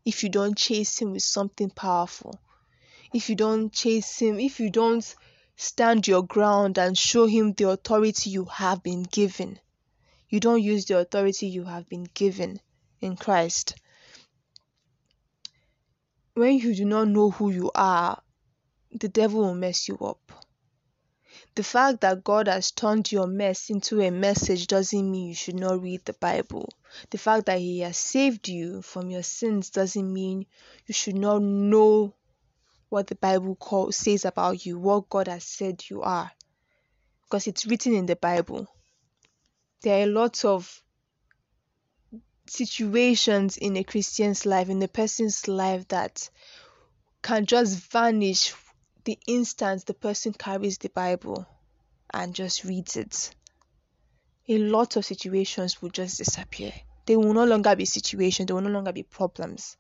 if 0.06 0.24
you 0.24 0.30
don't 0.30 0.58
chase 0.58 1.00
him 1.00 1.12
with 1.12 1.24
something 1.24 1.70
powerful. 1.70 2.40
If 3.14 3.30
you 3.30 3.36
don't 3.36 3.72
chase 3.72 4.20
him, 4.20 4.40
if 4.40 4.60
you 4.60 4.70
don't 4.70 5.16
stand 5.56 6.08
your 6.08 6.24
ground 6.24 6.78
and 6.78 6.98
show 6.98 7.26
him 7.26 7.54
the 7.54 7.70
authority 7.70 8.30
you 8.32 8.46
have 8.46 8.84
been 8.84 9.04
given. 9.04 9.60
You 10.30 10.40
don't 10.40 10.62
use 10.62 10.86
the 10.86 10.98
authority 10.98 11.48
you 11.48 11.64
have 11.64 11.88
been 11.88 12.08
given 12.14 12.60
in 13.02 13.16
Christ. 13.16 13.76
When 16.36 16.58
you 16.58 16.74
do 16.74 16.86
not 16.86 17.10
know 17.10 17.30
who 17.30 17.52
you 17.52 17.70
are, 17.76 18.22
the 18.92 19.08
devil 19.08 19.42
will 19.42 19.54
mess 19.54 19.88
you 19.88 19.98
up. 20.00 20.32
The 21.56 21.64
fact 21.64 22.02
that 22.02 22.24
God 22.24 22.48
has 22.48 22.72
turned 22.72 23.12
your 23.12 23.28
mess 23.28 23.70
into 23.70 24.02
a 24.02 24.10
message 24.10 24.66
doesn't 24.66 25.12
mean 25.12 25.28
you 25.28 25.36
should 25.36 25.60
not 25.60 25.82
read 25.82 26.04
the 26.06 26.14
Bible. 26.14 26.70
The 27.12 27.20
fact 27.20 27.46
that 27.46 27.60
He 27.60 27.82
has 27.82 27.98
saved 27.98 28.48
you 28.48 28.82
from 28.82 29.12
your 29.12 29.22
sins 29.22 29.70
doesn't 29.70 30.12
mean 30.12 30.48
you 30.88 30.94
should 30.94 31.16
not 31.16 31.44
know 31.44 32.16
what 32.90 33.08
the 33.08 33.16
Bible 33.16 33.56
call, 33.56 33.92
says 33.92 34.26
about 34.26 34.66
you, 34.66 34.80
what 34.80 35.10
God 35.10 35.28
has 35.28 35.44
said 35.44 35.84
you 35.90 36.02
are. 36.02 36.32
Because 37.24 37.46
it's 37.46 37.68
written 37.68 37.94
in 37.94 38.08
the 38.08 38.16
Bible. 38.16 38.68
There 39.82 40.04
are 40.04 40.12
lots 40.12 40.46
of 40.46 40.83
situations 42.46 43.58
in 43.58 43.78
a 43.78 43.84
Christian's 43.84 44.46
life, 44.46 44.70
in 44.70 44.82
a 44.82 44.88
person's 44.88 45.48
life 45.48 45.88
that 45.90 46.30
can 47.22 47.46
just 47.46 47.92
vanish 47.92 48.54
the 49.06 49.18
instant 49.28 49.86
the 49.86 49.94
person 49.94 50.34
carries 50.34 50.78
the 50.78 50.90
Bible 50.90 51.46
and 52.14 52.34
just 52.34 52.64
reads 52.64 52.96
it. 52.96 53.34
A 54.48 54.58
lot 54.58 54.96
of 54.96 55.06
situations 55.06 55.82
will 55.82 55.90
just 55.90 56.18
disappear. 56.18 56.74
They 57.06 57.18
will 57.18 57.34
no 57.34 57.46
longer 57.46 57.76
be 57.76 57.86
situations, 57.86 58.48
they 58.48 58.54
will 58.54 58.62
no 58.62 58.70
longer 58.70 58.94
be 58.94 59.04
problems. 59.04 59.78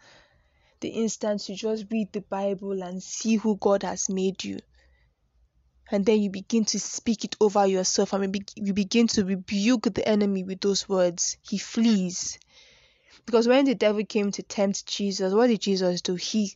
The 0.81 0.89
instant 0.89 1.47
you 1.47 1.55
just 1.55 1.85
read 1.89 2.11
the 2.11 2.21
Bible 2.21 2.83
and 2.83 3.01
see 3.01 3.35
who 3.35 3.55
God 3.57 3.83
has 3.83 4.09
made 4.09 4.43
you, 4.43 4.59
and 5.91 6.05
then 6.05 6.21
you 6.21 6.29
begin 6.29 6.65
to 6.65 6.79
speak 6.79 7.23
it 7.23 7.35
over 7.39 7.65
yourself 7.67 8.13
and 8.13 8.35
you 8.55 8.73
begin 8.73 9.07
to 9.07 9.23
rebuke 9.23 9.83
the 9.93 10.07
enemy 10.07 10.43
with 10.43 10.59
those 10.61 10.89
words, 10.89 11.37
he 11.41 11.57
flees. 11.57 12.39
Because 13.25 13.47
when 13.47 13.65
the 13.65 13.75
devil 13.75 14.03
came 14.05 14.31
to 14.31 14.43
tempt 14.43 14.85
Jesus, 14.85 15.33
what 15.33 15.47
did 15.47 15.61
Jesus 15.61 16.01
do? 16.01 16.15
He 16.15 16.53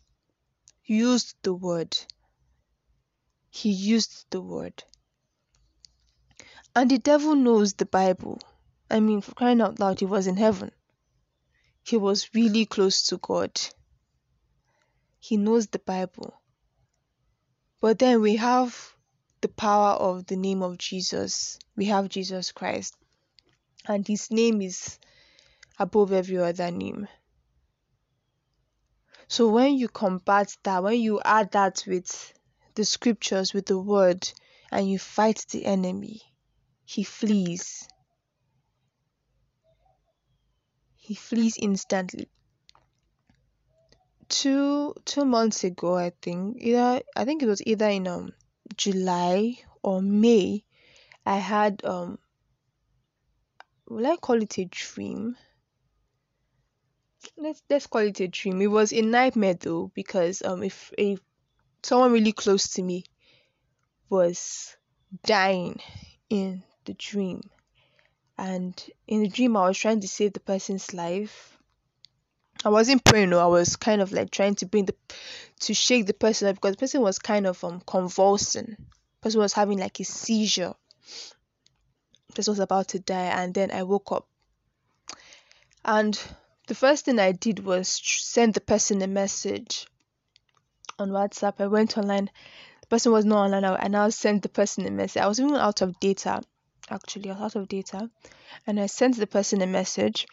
used 0.86 1.36
the 1.44 1.54
word. 1.54 1.98
He 3.50 3.72
used 3.72 4.26
the 4.30 4.42
word. 4.42 4.84
And 6.76 6.92
the 6.92 7.00
devil 7.00 7.36
knows 7.36 7.74
the 7.74 7.86
Bible. 7.86 8.40
I 8.90 9.00
mean, 9.00 9.22
for 9.22 9.34
crying 9.34 9.62
out 9.62 9.80
loud, 9.80 10.00
he 10.00 10.06
was 10.06 10.28
in 10.28 10.38
heaven. 10.38 10.72
He 11.84 11.98
was 11.98 12.30
really 12.34 12.66
close 12.66 13.08
to 13.08 13.18
God. 13.18 13.60
He 15.20 15.38
knows 15.38 15.68
the 15.68 15.80
Bible. 15.80 16.40
But 17.82 18.00
then 18.00 18.22
we 18.22 18.36
have 18.36 18.94
the 19.42 19.48
power 19.48 19.96
of 19.96 20.26
the 20.26 20.36
name 20.36 20.62
of 20.62 20.78
Jesus. 20.78 21.60
We 21.76 21.86
have 21.86 22.10
Jesus 22.10 22.52
Christ. 22.52 22.96
And 23.88 24.08
his 24.08 24.30
name 24.30 24.62
is 24.62 25.00
above 25.80 26.12
every 26.12 26.38
other 26.38 26.72
name. 26.72 27.08
So 29.28 29.50
when 29.50 29.76
you 29.78 29.90
combat 29.90 30.56
that, 30.64 30.84
when 30.84 31.00
you 31.02 31.20
add 31.24 31.52
that 31.52 31.84
with 31.86 32.34
the 32.76 32.86
scriptures, 32.86 33.54
with 33.54 33.66
the 33.66 33.78
word, 33.78 34.30
and 34.72 34.90
you 34.90 35.00
fight 35.00 35.46
the 35.50 35.66
enemy, 35.66 36.22
he 36.86 37.04
flees. 37.04 37.88
He 40.96 41.14
flees 41.16 41.58
instantly. 41.58 42.30
Two 44.30 44.94
two 45.06 45.26
months 45.26 45.64
ago, 45.64 45.96
I 45.96 46.12
think, 46.22 46.58
either 46.60 47.02
I 47.16 47.26
think 47.26 47.44
it 47.44 47.48
was 47.48 47.62
either 47.66 47.88
in 47.88 48.08
um 48.08 48.34
July 48.76 49.58
or 49.84 50.02
May, 50.02 50.64
I 51.26 51.38
had 51.38 51.84
um 51.86 52.20
will 53.88 54.06
I 54.06 54.18
call 54.18 54.42
it 54.42 54.58
a 54.58 54.66
dream? 54.66 55.38
Let's 57.38 57.62
let's 57.70 57.88
call 57.88 58.02
it 58.02 58.20
a 58.20 58.28
dream. 58.28 58.62
It 58.62 58.68
was 58.68 58.94
a 58.94 59.02
nightmare 59.02 59.56
though 59.56 59.92
because 59.94 60.42
um 60.44 60.64
if 60.64 60.94
if 60.98 61.20
someone 61.84 62.12
really 62.12 62.32
close 62.34 62.70
to 62.74 62.84
me 62.84 63.04
was 64.10 64.76
dying 65.24 65.80
in 66.30 66.64
the 66.86 66.94
dream 66.94 67.42
and 68.38 68.90
in 69.08 69.22
the 69.22 69.30
dream 69.30 69.58
I 69.58 69.68
was 69.68 69.78
trying 69.78 70.02
to 70.02 70.08
save 70.08 70.34
the 70.34 70.40
person's 70.40 70.94
life. 70.94 71.58
I 72.66 72.70
wasn't 72.70 73.04
praying 73.04 73.30
no, 73.30 73.40
I 73.40 73.46
was 73.46 73.76
kind 73.76 74.02
of 74.02 74.12
like 74.12 74.32
trying 74.32 74.56
to 74.56 74.66
bring 74.66 74.86
the 74.86 74.96
to 75.62 75.74
shake 75.74 76.06
the 76.06 76.14
person 76.14 76.48
up 76.48 76.56
because 76.56 76.72
the 76.76 76.80
person 76.80 77.02
was 77.02 77.20
kind 77.20 77.46
of 77.48 77.64
um 77.64 77.82
convulsing. 77.86 78.76
The 78.78 79.22
person 79.22 79.42
was 79.42 79.54
having 79.54 79.80
like 79.80 80.00
a 80.00 80.04
seizure. 80.04 80.74
The 82.30 82.34
person 82.34 82.52
was 82.52 82.60
about 82.60 82.90
to 82.90 83.00
die 83.00 83.26
and 83.26 83.54
then 83.54 83.72
I 83.72 83.84
woke 83.84 84.12
up. 84.12 84.28
And 85.86 86.20
the 86.68 86.76
first 86.76 87.06
thing 87.06 87.18
I 87.18 87.32
did 87.32 87.60
was 87.60 87.88
send 87.88 88.54
the 88.54 88.62
person 88.62 89.02
a 89.02 89.08
message 89.08 89.88
on 91.00 91.10
WhatsApp. 91.10 91.56
I 91.60 91.68
went 91.68 91.98
online. 91.98 92.30
The 92.82 92.88
person 92.88 93.12
was 93.14 93.26
not 93.26 93.46
online. 93.46 93.64
I 93.64 93.88
now 93.88 94.10
sent 94.10 94.44
the 94.44 94.50
person 94.50 94.86
a 94.86 94.92
message. 94.92 95.22
I 95.22 95.28
was 95.28 95.40
even 95.40 95.56
out 95.56 95.82
of 95.82 96.00
data. 96.00 96.42
Actually, 96.90 97.32
I 97.32 97.34
was 97.34 97.56
out 97.56 97.62
of 97.62 97.68
data, 97.70 98.10
and 98.66 98.80
I 98.80 98.86
sent 98.86 99.18
the 99.18 99.28
person 99.28 99.62
a 99.62 99.68
message 99.68 100.28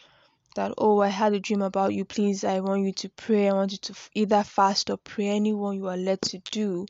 that 0.55 0.73
oh, 0.77 1.01
I 1.01 1.07
had 1.07 1.33
a 1.33 1.39
dream 1.39 1.61
about 1.61 1.93
you. 1.93 2.05
Please, 2.05 2.43
I 2.43 2.59
want 2.59 2.83
you 2.83 2.93
to 2.93 3.09
pray. 3.09 3.49
I 3.49 3.53
want 3.53 3.71
you 3.71 3.77
to 3.77 3.93
either 4.13 4.43
fast 4.43 4.89
or 4.89 4.97
pray. 4.97 5.27
Anyone 5.27 5.77
you 5.77 5.87
are 5.87 5.97
led 5.97 6.21
to 6.23 6.39
do, 6.51 6.85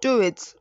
do 0.00 0.20
it. 0.20 0.54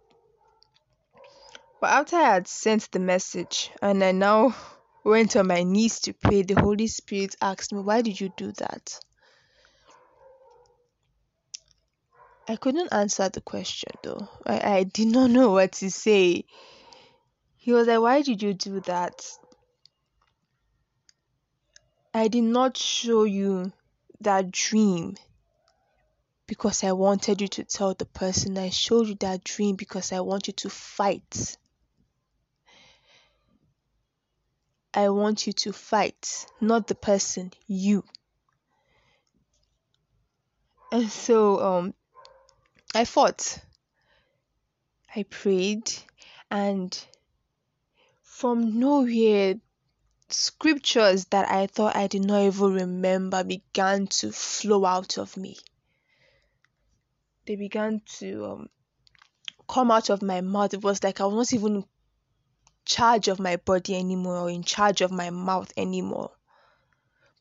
But 1.82 1.92
after 1.92 2.15
I 2.15 2.34
had 2.34 2.48
sent 2.48 2.92
the 2.92 3.00
message, 3.00 3.72
and 3.82 4.04
I 4.04 4.12
now 4.12 4.56
went 5.05 5.35
on 5.35 5.47
my 5.47 5.63
knees 5.63 6.00
to 6.01 6.13
pray, 6.13 6.41
the 6.41 6.59
Holy 6.59 6.88
Spirit 6.88 7.35
asked 7.41 7.71
me, 7.71 7.81
Why 7.81 8.01
did 8.01 8.19
you 8.19 8.29
do 8.35 8.51
that? 8.53 9.00
I 12.47 12.55
couldn't 12.55 12.91
answer 12.91 13.29
the 13.29 13.41
question 13.41 13.91
though. 14.03 14.27
I, 14.45 14.77
I 14.77 14.83
did 14.83 15.07
not 15.07 15.29
know 15.31 15.51
what 15.51 15.74
to 15.74 15.89
say. 15.89 16.45
He 17.57 17.71
was 17.71 17.88
like, 17.88 18.01
Why 18.01 18.21
did 18.21 18.41
you 18.41 18.53
do 18.53 18.79
that? 18.81 19.24
I 22.13 22.27
did 22.27 22.43
not 22.43 22.77
show 22.77 23.24
you 23.25 23.71
that 24.21 24.51
dream 24.51 25.17
because 26.47 26.83
I 26.83 26.93
wanted 26.93 27.41
you 27.41 27.47
to 27.50 27.63
tell 27.63 27.93
the 27.93 28.05
person. 28.05 28.57
I 28.57 28.69
showed 28.69 29.07
you 29.07 29.15
that 29.15 29.43
dream 29.43 29.75
because 29.75 30.12
I 30.12 30.21
want 30.21 30.47
you 30.47 30.53
to 30.53 30.69
fight. 30.69 31.57
I 34.95 35.09
want 35.09 35.45
you 35.45 35.53
to 35.53 35.73
fight, 35.73 36.47
not 36.61 36.87
the 36.87 36.95
person, 36.95 37.51
you. 37.67 38.03
And 40.91 41.09
so 41.09 41.59
um 41.59 41.93
I 42.95 43.03
fought. 43.03 43.59
I 45.13 45.23
prayed 45.23 45.91
and 46.49 46.97
from 48.21 48.79
nowhere 48.79 49.55
scriptures 50.29 51.25
that 51.25 51.49
I 51.49 51.67
thought 51.67 51.95
I 51.95 52.07
did 52.07 52.25
not 52.25 52.41
even 52.41 52.73
remember 52.73 53.43
began 53.43 54.07
to 54.07 54.31
flow 54.31 54.85
out 54.85 55.17
of 55.17 55.37
me. 55.37 55.57
They 57.45 57.55
began 57.55 58.01
to 58.19 58.45
um, 58.45 58.69
come 59.69 59.91
out 59.91 60.09
of 60.09 60.21
my 60.21 60.41
mouth. 60.41 60.73
It 60.73 60.83
was 60.83 61.03
like 61.03 61.21
I 61.21 61.25
was 61.25 61.51
not 61.51 61.53
even 61.53 61.85
charge 62.86 63.27
of 63.27 63.39
my 63.39 63.58
body 63.58 63.96
anymore 63.96 64.38
or 64.38 64.50
in 64.50 64.63
charge 64.63 65.01
of 65.01 65.12
my 65.12 65.30
mouth 65.30 65.72
anymore. 65.77 66.32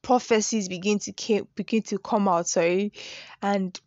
prophecies 0.02 0.68
begin 0.68 0.98
to 0.98 1.12
came, 1.12 1.48
begin 1.54 1.82
to 1.82 1.98
come 1.98 2.28
out, 2.28 2.46
sorry, 2.48 2.92
and 3.42 3.80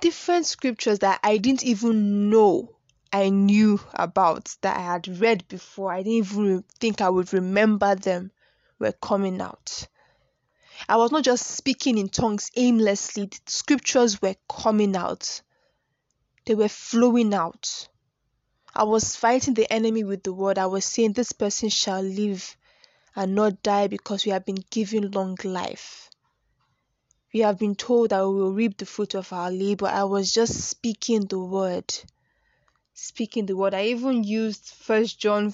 different 0.00 0.46
scriptures 0.46 1.00
that 1.00 1.20
I 1.22 1.36
didn't 1.38 1.64
even 1.64 2.30
know 2.30 2.78
I 3.12 3.30
knew 3.30 3.80
about 3.94 4.54
that 4.60 4.76
I 4.76 4.80
had 4.80 5.20
read 5.20 5.48
before. 5.48 5.92
I 5.92 6.02
didn't 6.02 6.32
even 6.32 6.64
think 6.78 7.00
I 7.00 7.08
would 7.08 7.32
remember 7.32 7.94
them 7.94 8.30
were 8.78 8.92
coming 8.92 9.40
out. 9.40 9.88
I 10.88 10.96
was 10.96 11.10
not 11.10 11.24
just 11.24 11.46
speaking 11.46 11.98
in 11.98 12.08
tongues 12.08 12.50
aimlessly, 12.54 13.26
the 13.26 13.40
scriptures 13.46 14.22
were 14.22 14.36
coming 14.48 14.94
out, 14.94 15.42
they 16.46 16.54
were 16.54 16.68
flowing 16.68 17.34
out. 17.34 17.88
I 18.78 18.84
was 18.84 19.16
fighting 19.16 19.54
the 19.54 19.72
enemy 19.72 20.04
with 20.04 20.22
the 20.22 20.32
word. 20.32 20.56
I 20.56 20.66
was 20.66 20.84
saying, 20.84 21.14
This 21.14 21.32
person 21.32 21.68
shall 21.68 22.00
live 22.00 22.56
and 23.16 23.34
not 23.34 23.60
die 23.64 23.88
because 23.88 24.24
we 24.24 24.30
have 24.30 24.44
been 24.44 24.62
given 24.70 25.10
long 25.10 25.36
life. 25.42 26.08
We 27.34 27.40
have 27.40 27.58
been 27.58 27.74
told 27.74 28.10
that 28.10 28.20
we 28.20 28.34
will 28.34 28.52
reap 28.52 28.78
the 28.78 28.86
fruit 28.86 29.16
of 29.16 29.32
our 29.32 29.50
labor. 29.50 29.88
I 29.88 30.04
was 30.04 30.32
just 30.32 30.54
speaking 30.60 31.26
the 31.26 31.40
word. 31.40 31.92
Speaking 32.94 33.46
the 33.46 33.56
word. 33.56 33.74
I 33.74 33.86
even 33.86 34.22
used 34.22 34.68
First 34.68 35.18
John 35.18 35.52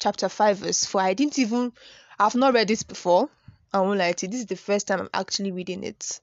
chapter 0.00 0.28
5 0.28 0.58
verse 0.58 0.84
4. 0.86 1.00
I 1.00 1.14
didn't 1.14 1.38
even 1.38 1.72
I've 2.18 2.34
not 2.34 2.52
read 2.52 2.66
this 2.66 2.82
before. 2.82 3.30
I 3.72 3.80
won't 3.80 4.00
lie 4.00 4.10
to 4.10 4.26
you. 4.26 4.32
This 4.32 4.40
is 4.40 4.46
the 4.46 4.56
first 4.56 4.88
time 4.88 5.02
I'm 5.02 5.10
actually 5.14 5.52
reading 5.52 5.84
it. 5.84 6.20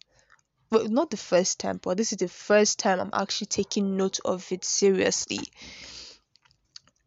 Well, 0.76 0.90
not 0.90 1.10
the 1.10 1.16
first 1.16 1.62
time, 1.62 1.80
but 1.82 1.96
this 1.96 2.12
is 2.12 2.18
the 2.18 2.28
first 2.28 2.80
time 2.80 3.00
I'm 3.00 3.10
actually 3.14 3.48
taking 3.48 3.96
note 3.96 4.20
of 4.26 4.52
it 4.52 4.66
seriously. 4.66 5.40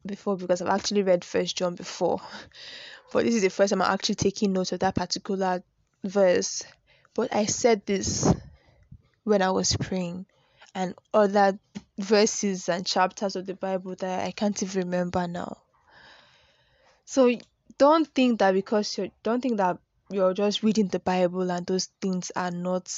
Before, 0.07 0.39
because 0.39 0.63
I've 0.63 0.69
actually 0.69 1.03
read 1.03 1.23
First 1.23 1.55
John 1.55 1.75
before, 1.75 2.19
but 3.13 3.27
this 3.27 3.35
is 3.35 3.43
the 3.43 3.51
first 3.51 3.71
time 3.71 3.83
I'm 3.83 3.93
actually 3.93 4.15
taking 4.15 4.55
note 4.55 4.73
of 4.73 4.81
that 4.81 4.95
particular 4.95 5.63
verse. 6.03 6.65
But 7.13 7.35
I 7.35 7.45
said 7.45 7.85
this 7.85 8.33
when 9.25 9.43
I 9.43 9.51
was 9.51 9.77
praying, 9.77 10.25
and 10.75 10.95
other 11.13 11.59
verses 11.99 12.71
and 12.71 12.87
chapters 12.87 13.37
of 13.37 13.45
the 13.45 13.53
Bible 13.53 13.97
that 13.97 14.25
I 14.25 14.31
can't 14.31 14.63
even 14.63 14.85
remember 14.85 15.29
now. 15.29 15.59
So 17.05 17.37
don't 17.77 18.09
think 18.15 18.39
that 18.39 18.53
because 18.53 18.97
you 18.97 19.11
don't 19.23 19.43
think 19.43 19.59
that 19.59 19.77
you're 20.09 20.33
just 20.33 20.63
reading 20.63 20.89
the 20.89 21.01
Bible 21.01 21.51
and 21.51 21.67
those 21.67 21.91
things 22.01 22.33
are 22.35 22.51
not, 22.51 22.91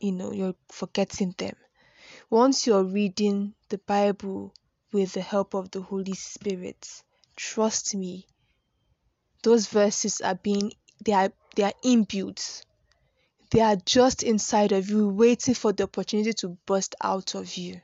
you 0.00 0.12
know, 0.12 0.32
you're 0.32 0.54
forgetting 0.68 1.34
them. 1.38 1.54
Once 2.30 2.66
you're 2.66 2.84
reading 2.84 3.54
the 3.68 3.78
Bible 3.78 4.54
with 4.92 5.12
the 5.12 5.20
help 5.20 5.54
of 5.54 5.70
the 5.70 5.80
Holy 5.80 6.14
Spirit, 6.14 7.02
trust 7.36 7.94
me, 7.94 8.26
those 9.42 9.66
verses 9.66 10.20
are 10.20 10.34
being 10.34 10.72
they 11.04 11.12
are 11.12 11.32
they 11.54 11.62
are 11.62 11.74
imbued. 11.82 12.40
They 13.50 13.60
are 13.60 13.76
just 13.76 14.22
inside 14.22 14.72
of 14.72 14.90
you, 14.90 15.08
waiting 15.08 15.54
for 15.54 15.72
the 15.72 15.84
opportunity 15.84 16.32
to 16.34 16.58
burst 16.66 16.94
out 17.02 17.34
of 17.34 17.56
you. 17.56 17.80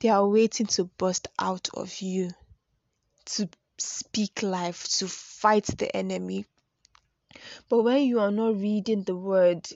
They 0.00 0.10
are 0.10 0.28
waiting 0.28 0.66
to 0.66 0.84
burst 0.84 1.28
out 1.38 1.68
of 1.74 2.00
you 2.00 2.30
to 3.24 3.48
speak 3.78 4.42
life, 4.42 4.86
to 4.98 5.08
fight 5.08 5.66
the 5.66 5.94
enemy. 5.96 6.46
But 7.68 7.82
when 7.82 8.02
you 8.04 8.20
are 8.20 8.30
not 8.30 8.56
reading 8.56 9.04
the 9.04 9.16
word 9.16 9.68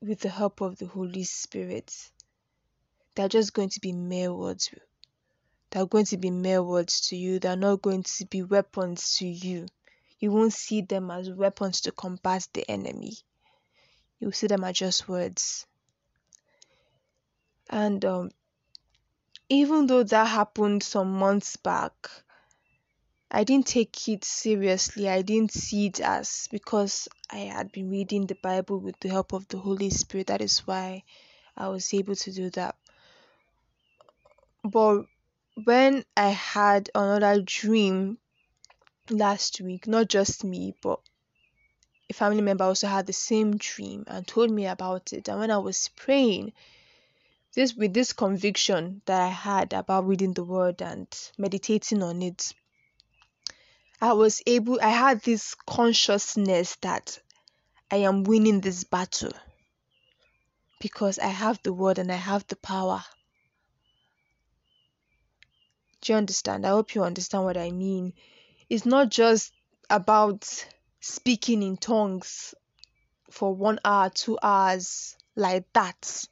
with 0.00 0.20
the 0.20 0.28
help 0.28 0.60
of 0.60 0.78
the 0.78 0.86
Holy 0.86 1.24
Spirit, 1.24 1.94
they're 3.14 3.28
just 3.28 3.52
going 3.52 3.70
to 3.70 3.80
be 3.80 3.92
mere 3.92 4.32
words. 4.32 4.70
They're 5.70 5.86
going 5.86 6.06
to 6.06 6.16
be 6.16 6.30
mere 6.30 6.62
words 6.62 7.08
to 7.08 7.16
you. 7.16 7.38
They're 7.38 7.56
not 7.56 7.82
going 7.82 8.02
to 8.04 8.26
be 8.26 8.42
weapons 8.42 9.16
to 9.18 9.26
you. 9.26 9.66
You 10.18 10.30
won't 10.30 10.52
see 10.52 10.82
them 10.82 11.10
as 11.10 11.30
weapons 11.30 11.80
to 11.82 11.92
combat 11.92 12.46
the 12.52 12.68
enemy. 12.70 13.16
You'll 14.18 14.32
see 14.32 14.46
them 14.46 14.64
as 14.64 14.78
just 14.78 15.08
words. 15.08 15.66
And 17.68 18.04
um, 18.04 18.30
even 19.48 19.86
though 19.86 20.02
that 20.02 20.28
happened 20.28 20.82
some 20.82 21.12
months 21.12 21.56
back, 21.56 22.10
I 23.34 23.42
didn't 23.42 23.66
take 23.66 24.08
it 24.08 24.24
seriously. 24.24 25.08
I 25.08 25.22
didn't 25.22 25.52
see 25.52 25.86
it 25.86 25.98
as 25.98 26.46
because 26.52 27.08
I 27.28 27.38
had 27.38 27.72
been 27.72 27.90
reading 27.90 28.26
the 28.28 28.36
Bible 28.36 28.78
with 28.78 29.00
the 29.00 29.08
help 29.08 29.32
of 29.32 29.48
the 29.48 29.58
Holy 29.58 29.90
Spirit. 29.90 30.28
That 30.28 30.40
is 30.40 30.60
why 30.60 31.02
I 31.56 31.66
was 31.66 31.92
able 31.92 32.14
to 32.14 32.30
do 32.30 32.50
that. 32.50 32.76
But 34.62 35.06
when 35.64 36.04
I 36.16 36.28
had 36.28 36.90
another 36.94 37.42
dream 37.42 38.18
last 39.10 39.60
week, 39.60 39.88
not 39.88 40.06
just 40.06 40.44
me, 40.44 40.76
but 40.80 41.00
a 42.08 42.14
family 42.14 42.40
member 42.40 42.62
also 42.62 42.86
had 42.86 43.08
the 43.08 43.12
same 43.12 43.56
dream 43.56 44.04
and 44.06 44.24
told 44.28 44.52
me 44.52 44.66
about 44.66 45.12
it. 45.12 45.26
And 45.26 45.40
when 45.40 45.50
I 45.50 45.58
was 45.58 45.90
praying, 45.96 46.52
this 47.54 47.74
with 47.74 47.94
this 47.94 48.12
conviction 48.12 49.02
that 49.06 49.20
I 49.20 49.28
had 49.28 49.72
about 49.72 50.06
reading 50.06 50.34
the 50.34 50.44
word 50.44 50.80
and 50.80 51.08
meditating 51.36 52.00
on 52.00 52.22
it, 52.22 52.52
I 54.04 54.12
was 54.12 54.42
able, 54.44 54.78
I 54.82 54.90
had 54.90 55.22
this 55.22 55.54
consciousness 55.66 56.76
that 56.82 57.18
I 57.90 57.96
am 58.08 58.24
winning 58.24 58.60
this 58.60 58.84
battle 58.84 59.32
because 60.78 61.18
I 61.18 61.28
have 61.28 61.58
the 61.62 61.72
word 61.72 61.98
and 61.98 62.12
I 62.12 62.16
have 62.16 62.46
the 62.46 62.56
power. 62.56 63.02
Do 66.02 66.12
you 66.12 66.18
understand? 66.18 66.66
I 66.66 66.68
hope 66.68 66.94
you 66.94 67.02
understand 67.02 67.44
what 67.44 67.56
I 67.56 67.70
mean. 67.70 68.12
It's 68.68 68.84
not 68.84 69.08
just 69.08 69.54
about 69.88 70.44
speaking 71.00 71.62
in 71.62 71.78
tongues 71.78 72.54
for 73.30 73.54
one 73.54 73.78
hour, 73.86 74.10
two 74.10 74.38
hours, 74.42 75.16
like 75.34 75.64
that. 75.72 76.26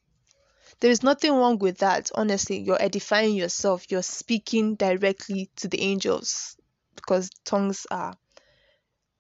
There 0.80 0.90
is 0.90 1.02
nothing 1.02 1.32
wrong 1.32 1.58
with 1.58 1.78
that. 1.78 2.10
Honestly, 2.14 2.58
you're 2.58 2.82
edifying 2.82 3.34
yourself, 3.34 3.90
you're 3.90 4.02
speaking 4.02 4.74
directly 4.74 5.48
to 5.56 5.68
the 5.68 5.80
angels 5.80 6.58
because 7.02 7.30
tongues 7.44 7.86
are 7.90 8.14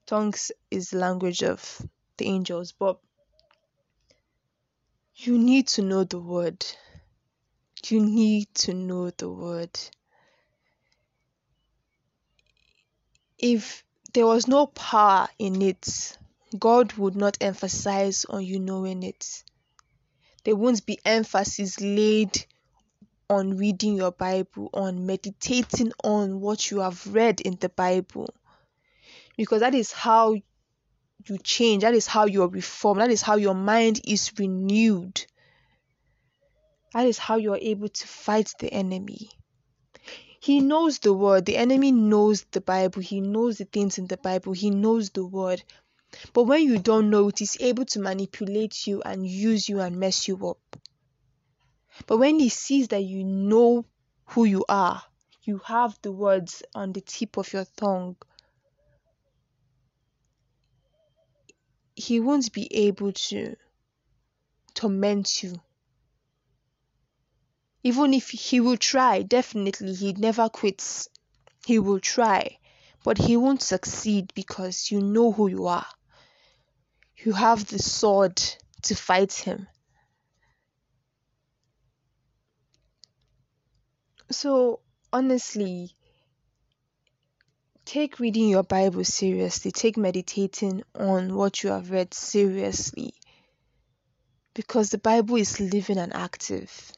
tongues 0.06 0.52
is 0.70 0.90
the 0.90 0.98
language 0.98 1.42
of 1.42 1.80
the 2.16 2.26
angels 2.26 2.72
but 2.72 2.98
you 5.16 5.38
need 5.38 5.68
to 5.68 5.82
know 5.82 6.04
the 6.04 6.18
word. 6.18 6.64
You 7.86 8.00
need 8.00 8.52
to 8.54 8.74
know 8.74 9.10
the 9.10 9.28
word. 9.28 9.78
If 13.38 13.84
there 14.14 14.26
was 14.26 14.48
no 14.48 14.66
power 14.66 15.28
in 15.38 15.60
it 15.62 16.16
god 16.58 16.92
would 16.94 17.16
not 17.16 17.38
emphasize 17.40 18.24
on 18.26 18.44
you 18.44 18.58
knowing 18.58 19.02
it. 19.02 19.42
There 20.44 20.56
won't 20.56 20.84
be 20.84 20.98
emphasis 21.04 21.80
laid 21.80 22.46
on 23.28 23.56
reading 23.56 23.96
your 23.96 24.12
Bible, 24.12 24.70
on 24.74 25.06
meditating 25.06 25.92
on 26.04 26.40
what 26.40 26.70
you 26.70 26.80
have 26.80 27.06
read 27.06 27.40
in 27.40 27.56
the 27.60 27.68
Bible. 27.68 28.32
Because 29.36 29.60
that 29.60 29.74
is 29.74 29.92
how 29.92 30.34
you 30.34 31.38
change, 31.42 31.82
that 31.82 31.94
is 31.94 32.06
how 32.06 32.26
you 32.26 32.42
are 32.42 32.48
reformed, 32.48 33.00
that 33.00 33.10
is 33.10 33.22
how 33.22 33.36
your 33.36 33.54
mind 33.54 34.00
is 34.04 34.32
renewed. 34.38 35.24
That 36.94 37.06
is 37.06 37.16
how 37.16 37.36
you 37.36 37.54
are 37.54 37.60
able 37.60 37.88
to 37.88 38.06
fight 38.06 38.52
the 38.58 38.70
enemy. 38.72 39.30
He 40.40 40.60
knows 40.60 40.98
the 40.98 41.12
word. 41.12 41.46
The 41.46 41.56
enemy 41.56 41.92
knows 41.92 42.44
the 42.50 42.60
Bible. 42.60 43.00
He 43.00 43.20
knows 43.20 43.58
the 43.58 43.64
things 43.64 43.96
in 43.96 44.08
the 44.08 44.16
Bible. 44.16 44.52
He 44.52 44.70
knows 44.70 45.10
the 45.10 45.24
word. 45.24 45.62
But 46.32 46.44
when 46.44 46.62
you 46.62 46.78
don't 46.78 47.10
know 47.10 47.28
it, 47.28 47.38
he's 47.38 47.56
able 47.60 47.84
to 47.86 48.00
manipulate 48.00 48.86
you 48.86 49.00
and 49.02 49.26
use 49.26 49.68
you 49.68 49.80
and 49.80 49.96
mess 49.96 50.28
you 50.28 50.48
up. 50.48 50.58
But 52.06 52.18
when 52.18 52.38
he 52.38 52.48
sees 52.48 52.88
that 52.88 53.04
you 53.04 53.24
know 53.24 53.84
who 54.26 54.44
you 54.44 54.64
are, 54.68 55.02
you 55.42 55.58
have 55.58 55.98
the 56.02 56.12
words 56.12 56.62
on 56.74 56.92
the 56.92 57.00
tip 57.00 57.36
of 57.36 57.52
your 57.52 57.66
tongue, 57.76 58.16
he 61.94 62.20
won't 62.20 62.52
be 62.52 62.72
able 62.74 63.12
to 63.12 63.56
torment 64.74 65.42
you. 65.42 65.60
Even 67.82 68.14
if 68.14 68.30
he 68.30 68.60
will 68.60 68.76
try, 68.76 69.22
definitely 69.22 69.94
he 69.94 70.12
never 70.12 70.48
quits. 70.48 71.08
He 71.66 71.78
will 71.78 72.00
try, 72.00 72.58
but 73.04 73.18
he 73.18 73.36
won't 73.36 73.62
succeed 73.62 74.32
because 74.34 74.90
you 74.90 75.00
know 75.00 75.32
who 75.32 75.48
you 75.48 75.66
are. 75.66 75.86
You 77.16 77.32
have 77.32 77.66
the 77.66 77.78
sword 77.78 78.36
to 78.82 78.94
fight 78.94 79.32
him. 79.32 79.68
So, 84.32 84.80
honestly, 85.12 85.94
take 87.84 88.18
reading 88.18 88.48
your 88.48 88.64
Bible 88.64 89.04
seriously, 89.04 89.70
take 89.70 89.96
meditating 89.96 90.82
on 90.94 91.34
what 91.36 91.62
you 91.62 91.70
have 91.70 91.90
read 91.90 92.12
seriously. 92.12 93.14
Because 94.54 94.90
the 94.90 94.98
Bible 94.98 95.36
is 95.36 95.60
living 95.60 95.98
and 95.98 96.14
active. 96.14 96.92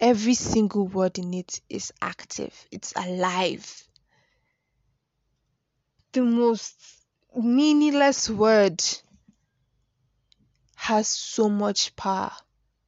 Every 0.00 0.34
single 0.34 0.86
word 0.86 1.18
in 1.18 1.34
it 1.34 1.60
is 1.68 1.92
active, 2.00 2.54
it's 2.70 2.92
alive. 2.94 3.88
the 6.12 6.22
most 6.22 6.76
meaningless 7.36 8.28
word 8.28 8.82
has 10.74 11.08
so 11.08 11.48
much 11.48 11.94
power, 11.94 12.32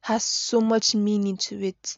has 0.01 0.25
so 0.25 0.59
much 0.59 0.93
meaning 0.93 1.37
to 1.37 1.61
it. 1.63 1.97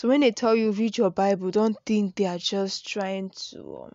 So 0.00 0.08
when 0.08 0.22
they 0.22 0.30
tell 0.30 0.56
you 0.56 0.72
read 0.72 0.96
your 0.96 1.10
Bible, 1.10 1.50
don't 1.50 1.76
think 1.84 2.14
they 2.14 2.24
are 2.24 2.38
just 2.38 2.88
trying 2.88 3.28
to 3.50 3.82
um, 3.82 3.92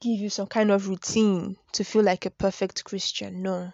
give 0.00 0.18
you 0.18 0.28
some 0.28 0.48
kind 0.48 0.72
of 0.72 0.88
routine 0.88 1.56
to 1.74 1.84
feel 1.84 2.02
like 2.02 2.26
a 2.26 2.30
perfect 2.30 2.82
Christian. 2.82 3.42
No. 3.42 3.72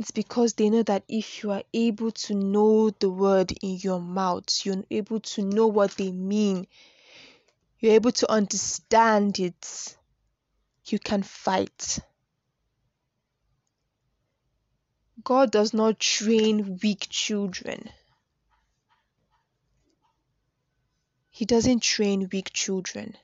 It's 0.00 0.10
because 0.10 0.54
they 0.54 0.70
know 0.70 0.82
that 0.82 1.04
if 1.06 1.44
you 1.44 1.52
are 1.52 1.62
able 1.72 2.10
to 2.10 2.34
know 2.34 2.90
the 2.90 3.10
word 3.10 3.52
in 3.62 3.76
your 3.76 4.00
mouth, 4.00 4.46
you're 4.64 4.82
able 4.90 5.20
to 5.20 5.42
know 5.44 5.68
what 5.68 5.92
they 5.92 6.10
mean, 6.10 6.66
you're 7.78 7.94
able 7.94 8.10
to 8.10 8.28
understand 8.28 9.38
it, 9.38 9.96
you 10.86 10.98
can 10.98 11.22
fight. 11.22 12.00
God 15.22 15.52
does 15.52 15.72
not 15.72 16.00
train 16.00 16.80
weak 16.82 17.06
children. 17.08 17.88
He 21.32 21.44
doesn't 21.44 21.82
train 21.82 22.28
weak 22.32 22.52
children. 22.52 23.16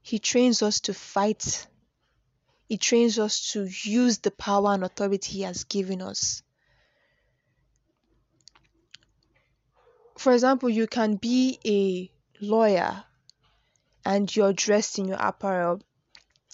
He 0.00 0.18
trains 0.18 0.62
us 0.62 0.80
to 0.80 0.94
fight 0.94 1.66
he 2.72 2.78
trains 2.78 3.18
us 3.18 3.52
to 3.52 3.68
use 3.82 4.16
the 4.16 4.30
power 4.30 4.72
and 4.72 4.82
authority 4.82 5.30
He 5.30 5.42
has 5.42 5.64
given 5.64 6.00
us. 6.00 6.42
For 10.16 10.32
example, 10.32 10.70
you 10.70 10.86
can 10.86 11.16
be 11.16 11.58
a 11.66 12.10
lawyer 12.42 13.04
and 14.06 14.34
you're 14.34 14.54
dressed 14.54 14.98
in 14.98 15.04
your 15.06 15.18
apparel 15.20 15.82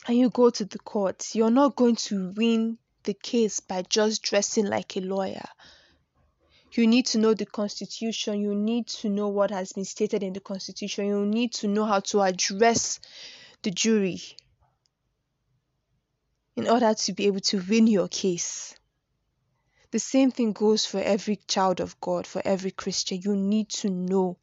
and 0.08 0.18
you 0.18 0.28
go 0.28 0.50
to 0.50 0.64
the 0.64 0.80
court. 0.80 1.36
You're 1.36 1.52
not 1.52 1.76
going 1.76 1.94
to 2.10 2.30
win 2.30 2.78
the 3.04 3.14
case 3.14 3.60
by 3.60 3.82
just 3.82 4.22
dressing 4.22 4.66
like 4.66 4.96
a 4.96 5.00
lawyer. 5.00 5.46
You 6.72 6.86
need 6.86 7.06
to 7.06 7.18
know 7.18 7.34
the 7.34 7.46
Constitution. 7.46 8.40
You 8.40 8.54
need 8.54 8.86
to 8.88 9.08
know 9.08 9.28
what 9.28 9.50
has 9.50 9.72
been 9.72 9.84
stated 9.84 10.22
in 10.22 10.32
the 10.32 10.40
Constitution. 10.40 11.06
You 11.06 11.24
need 11.24 11.52
to 11.54 11.68
know 11.68 11.84
how 11.84 12.00
to 12.00 12.20
address 12.20 13.00
the 13.62 13.70
jury 13.70 14.20
in 16.56 16.68
order 16.68 16.92
to 16.92 17.12
be 17.12 17.26
able 17.26 17.40
to 17.40 17.62
win 17.68 17.86
your 17.86 18.08
case. 18.08 18.74
The 19.90 19.98
same 19.98 20.30
thing 20.30 20.52
goes 20.52 20.84
for 20.84 21.00
every 21.00 21.36
child 21.48 21.80
of 21.80 21.98
God, 22.00 22.26
for 22.26 22.42
every 22.44 22.70
Christian. 22.70 23.22
You 23.22 23.34
need 23.36 23.70
to 23.70 23.88
know 23.88 24.36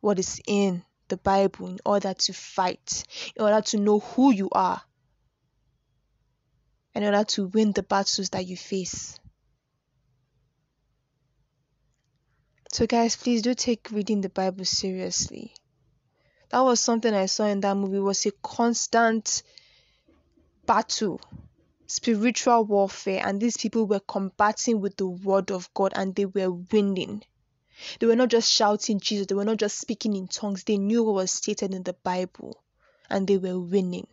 what 0.00 0.18
is 0.18 0.40
in 0.46 0.84
the 1.08 1.16
Bible 1.16 1.68
in 1.68 1.78
order 1.84 2.14
to 2.14 2.32
fight, 2.32 3.04
in 3.34 3.42
order 3.42 3.60
to 3.62 3.78
know 3.78 3.98
who 3.98 4.32
you 4.32 4.48
are, 4.52 4.80
in 6.94 7.02
order 7.04 7.24
to 7.24 7.46
win 7.46 7.72
the 7.72 7.82
battles 7.82 8.28
that 8.30 8.46
you 8.46 8.56
face. 8.56 9.18
So, 12.72 12.86
guys, 12.86 13.16
please 13.16 13.42
do 13.42 13.54
take 13.54 13.90
reading 13.90 14.22
the 14.22 14.30
Bible 14.30 14.64
seriously. 14.64 15.54
That 16.48 16.60
was 16.60 16.80
something 16.80 17.12
I 17.12 17.26
saw 17.26 17.44
in 17.44 17.60
that 17.60 17.76
movie 17.76 17.98
was 17.98 18.24
a 18.24 18.30
constant 18.42 19.42
battle 20.64 21.20
spiritual 21.86 22.64
warfare 22.64 23.20
and 23.26 23.38
these 23.38 23.58
people 23.58 23.86
were 23.86 24.00
combating 24.00 24.80
with 24.80 24.96
the 24.96 25.06
word 25.06 25.50
of 25.50 25.68
God 25.74 25.92
and 25.94 26.14
they 26.14 26.24
were 26.24 26.50
winning. 26.50 27.22
They 28.00 28.06
were 28.06 28.16
not 28.16 28.30
just 28.30 28.50
shouting 28.50 29.00
Jesus, 29.00 29.26
they 29.26 29.34
were 29.34 29.44
not 29.44 29.58
just 29.58 29.78
speaking 29.78 30.16
in 30.16 30.26
tongues, 30.26 30.64
they 30.64 30.78
knew 30.78 31.02
what 31.02 31.14
was 31.14 31.30
stated 31.30 31.74
in 31.74 31.82
the 31.82 31.92
Bible 31.92 32.64
and 33.10 33.28
they 33.28 33.36
were 33.36 33.60
winning. 33.60 34.06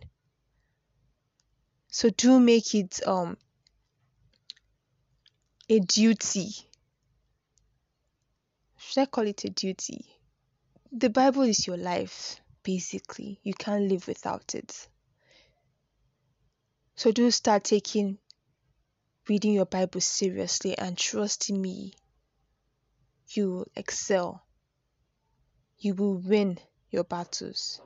So 1.87 2.09
do 2.09 2.41
make 2.41 2.75
it 2.75 2.99
um 3.07 3.37
a 5.69 5.79
duty. 5.79 6.68
Should 8.89 9.01
I 9.01 9.05
call 9.05 9.27
it 9.27 9.45
a 9.45 9.51
duty? 9.51 10.03
The 10.91 11.11
Bible 11.11 11.43
is 11.43 11.67
your 11.67 11.77
life, 11.77 12.41
basically. 12.63 13.39
You 13.43 13.53
can't 13.53 13.83
live 13.83 14.07
without 14.07 14.55
it. 14.55 14.87
So 16.95 17.11
do 17.11 17.29
start 17.29 17.65
taking 17.65 18.17
reading 19.27 19.53
your 19.53 19.67
Bible 19.67 20.01
seriously 20.01 20.75
and 20.75 20.97
trust 20.97 21.51
me, 21.51 21.93
you 23.27 23.51
will 23.51 23.67
excel. 23.75 24.43
You 25.77 25.93
will 25.93 26.15
win 26.15 26.57
your 26.89 27.03
battles. 27.03 27.79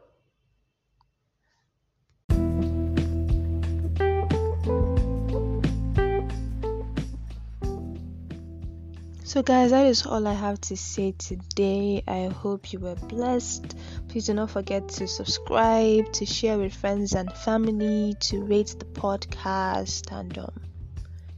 So, 9.34 9.41
guys, 9.41 9.72
that 9.72 9.88
is 9.88 10.06
all 10.06 10.28
I 10.28 10.34
have 10.34 10.62
to 10.62 10.78
say 10.78 11.13
today. 11.13 12.04
I 12.08 12.28
hope 12.28 12.72
you 12.72 12.78
were 12.78 12.93
blessed. 12.93 13.76
Please 14.08 14.28
do 14.28 14.36
not 14.36 14.52
forget 14.52 14.88
to 14.89 15.08
subscribe, 15.08 16.13
to 16.13 16.26
share 16.28 16.60
with 16.60 16.72
friends 16.72 17.13
and 17.13 17.34
family, 17.38 18.13
to 18.30 18.43
rate 18.43 18.76
the 18.78 18.86
podcast, 18.86 20.12
and 20.12 20.38
um, 20.38 20.54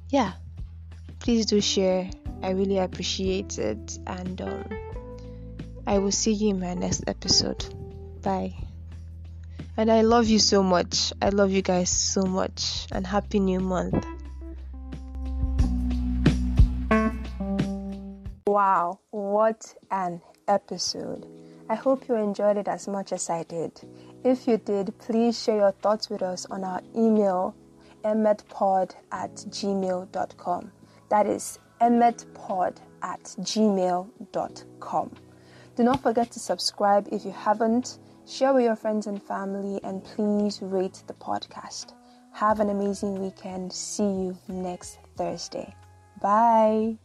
yeah, 0.09 0.33
please 1.19 1.45
do 1.45 1.61
share. 1.61 2.09
I 2.43 2.49
really 2.49 2.79
appreciate 2.79 3.59
it, 3.59 3.97
and 4.05 4.41
um, 4.41 4.65
I 5.87 5.99
will 5.99 6.11
see 6.11 6.33
you 6.33 6.49
in 6.49 6.59
my 6.59 6.73
next 6.73 7.05
episode. 7.07 7.63
Bye. 8.21 8.55
And 9.77 9.89
I 9.89 10.01
love 10.01 10.27
you 10.27 10.39
so 10.39 10.61
much. 10.61 11.13
I 11.21 11.29
love 11.29 11.51
you 11.51 11.61
guys 11.61 11.91
so 11.91 12.23
much, 12.23 12.87
and 12.91 13.07
happy 13.07 13.39
new 13.39 13.61
month. 13.61 14.05
Wow, 18.55 18.99
what 19.11 19.75
an 19.91 20.21
episode! 20.47 21.27
I 21.69 21.75
hope 21.75 22.07
you 22.07 22.15
enjoyed 22.15 22.55
it 22.55 22.69
as 22.69 22.87
much 22.87 23.11
as 23.11 23.29
I 23.29 23.43
did. 23.43 23.81
If 24.23 24.47
you 24.47 24.55
did, 24.55 24.97
please 24.97 25.43
share 25.43 25.57
your 25.57 25.73
thoughts 25.73 26.09
with 26.09 26.21
us 26.21 26.45
on 26.45 26.63
our 26.63 26.81
email 26.95 27.53
emmetpod 28.05 28.95
at 29.11 29.35
gmail.com. 29.35 30.71
That 31.09 31.27
is 31.27 31.59
emmetpod 31.81 32.77
at 33.01 33.23
gmail.com. 33.23 35.11
Do 35.75 35.83
not 35.83 36.01
forget 36.01 36.31
to 36.31 36.39
subscribe 36.39 37.09
if 37.11 37.25
you 37.25 37.31
haven't, 37.31 37.99
share 38.25 38.53
with 38.53 38.63
your 38.63 38.77
friends 38.77 39.07
and 39.07 39.21
family, 39.21 39.81
and 39.83 40.01
please 40.01 40.61
rate 40.61 41.03
the 41.07 41.13
podcast. 41.15 41.91
Have 42.31 42.61
an 42.61 42.69
amazing 42.69 43.19
weekend. 43.21 43.73
See 43.73 44.03
you 44.03 44.37
next 44.47 44.99
Thursday. 45.17 45.75
Bye. 46.21 46.99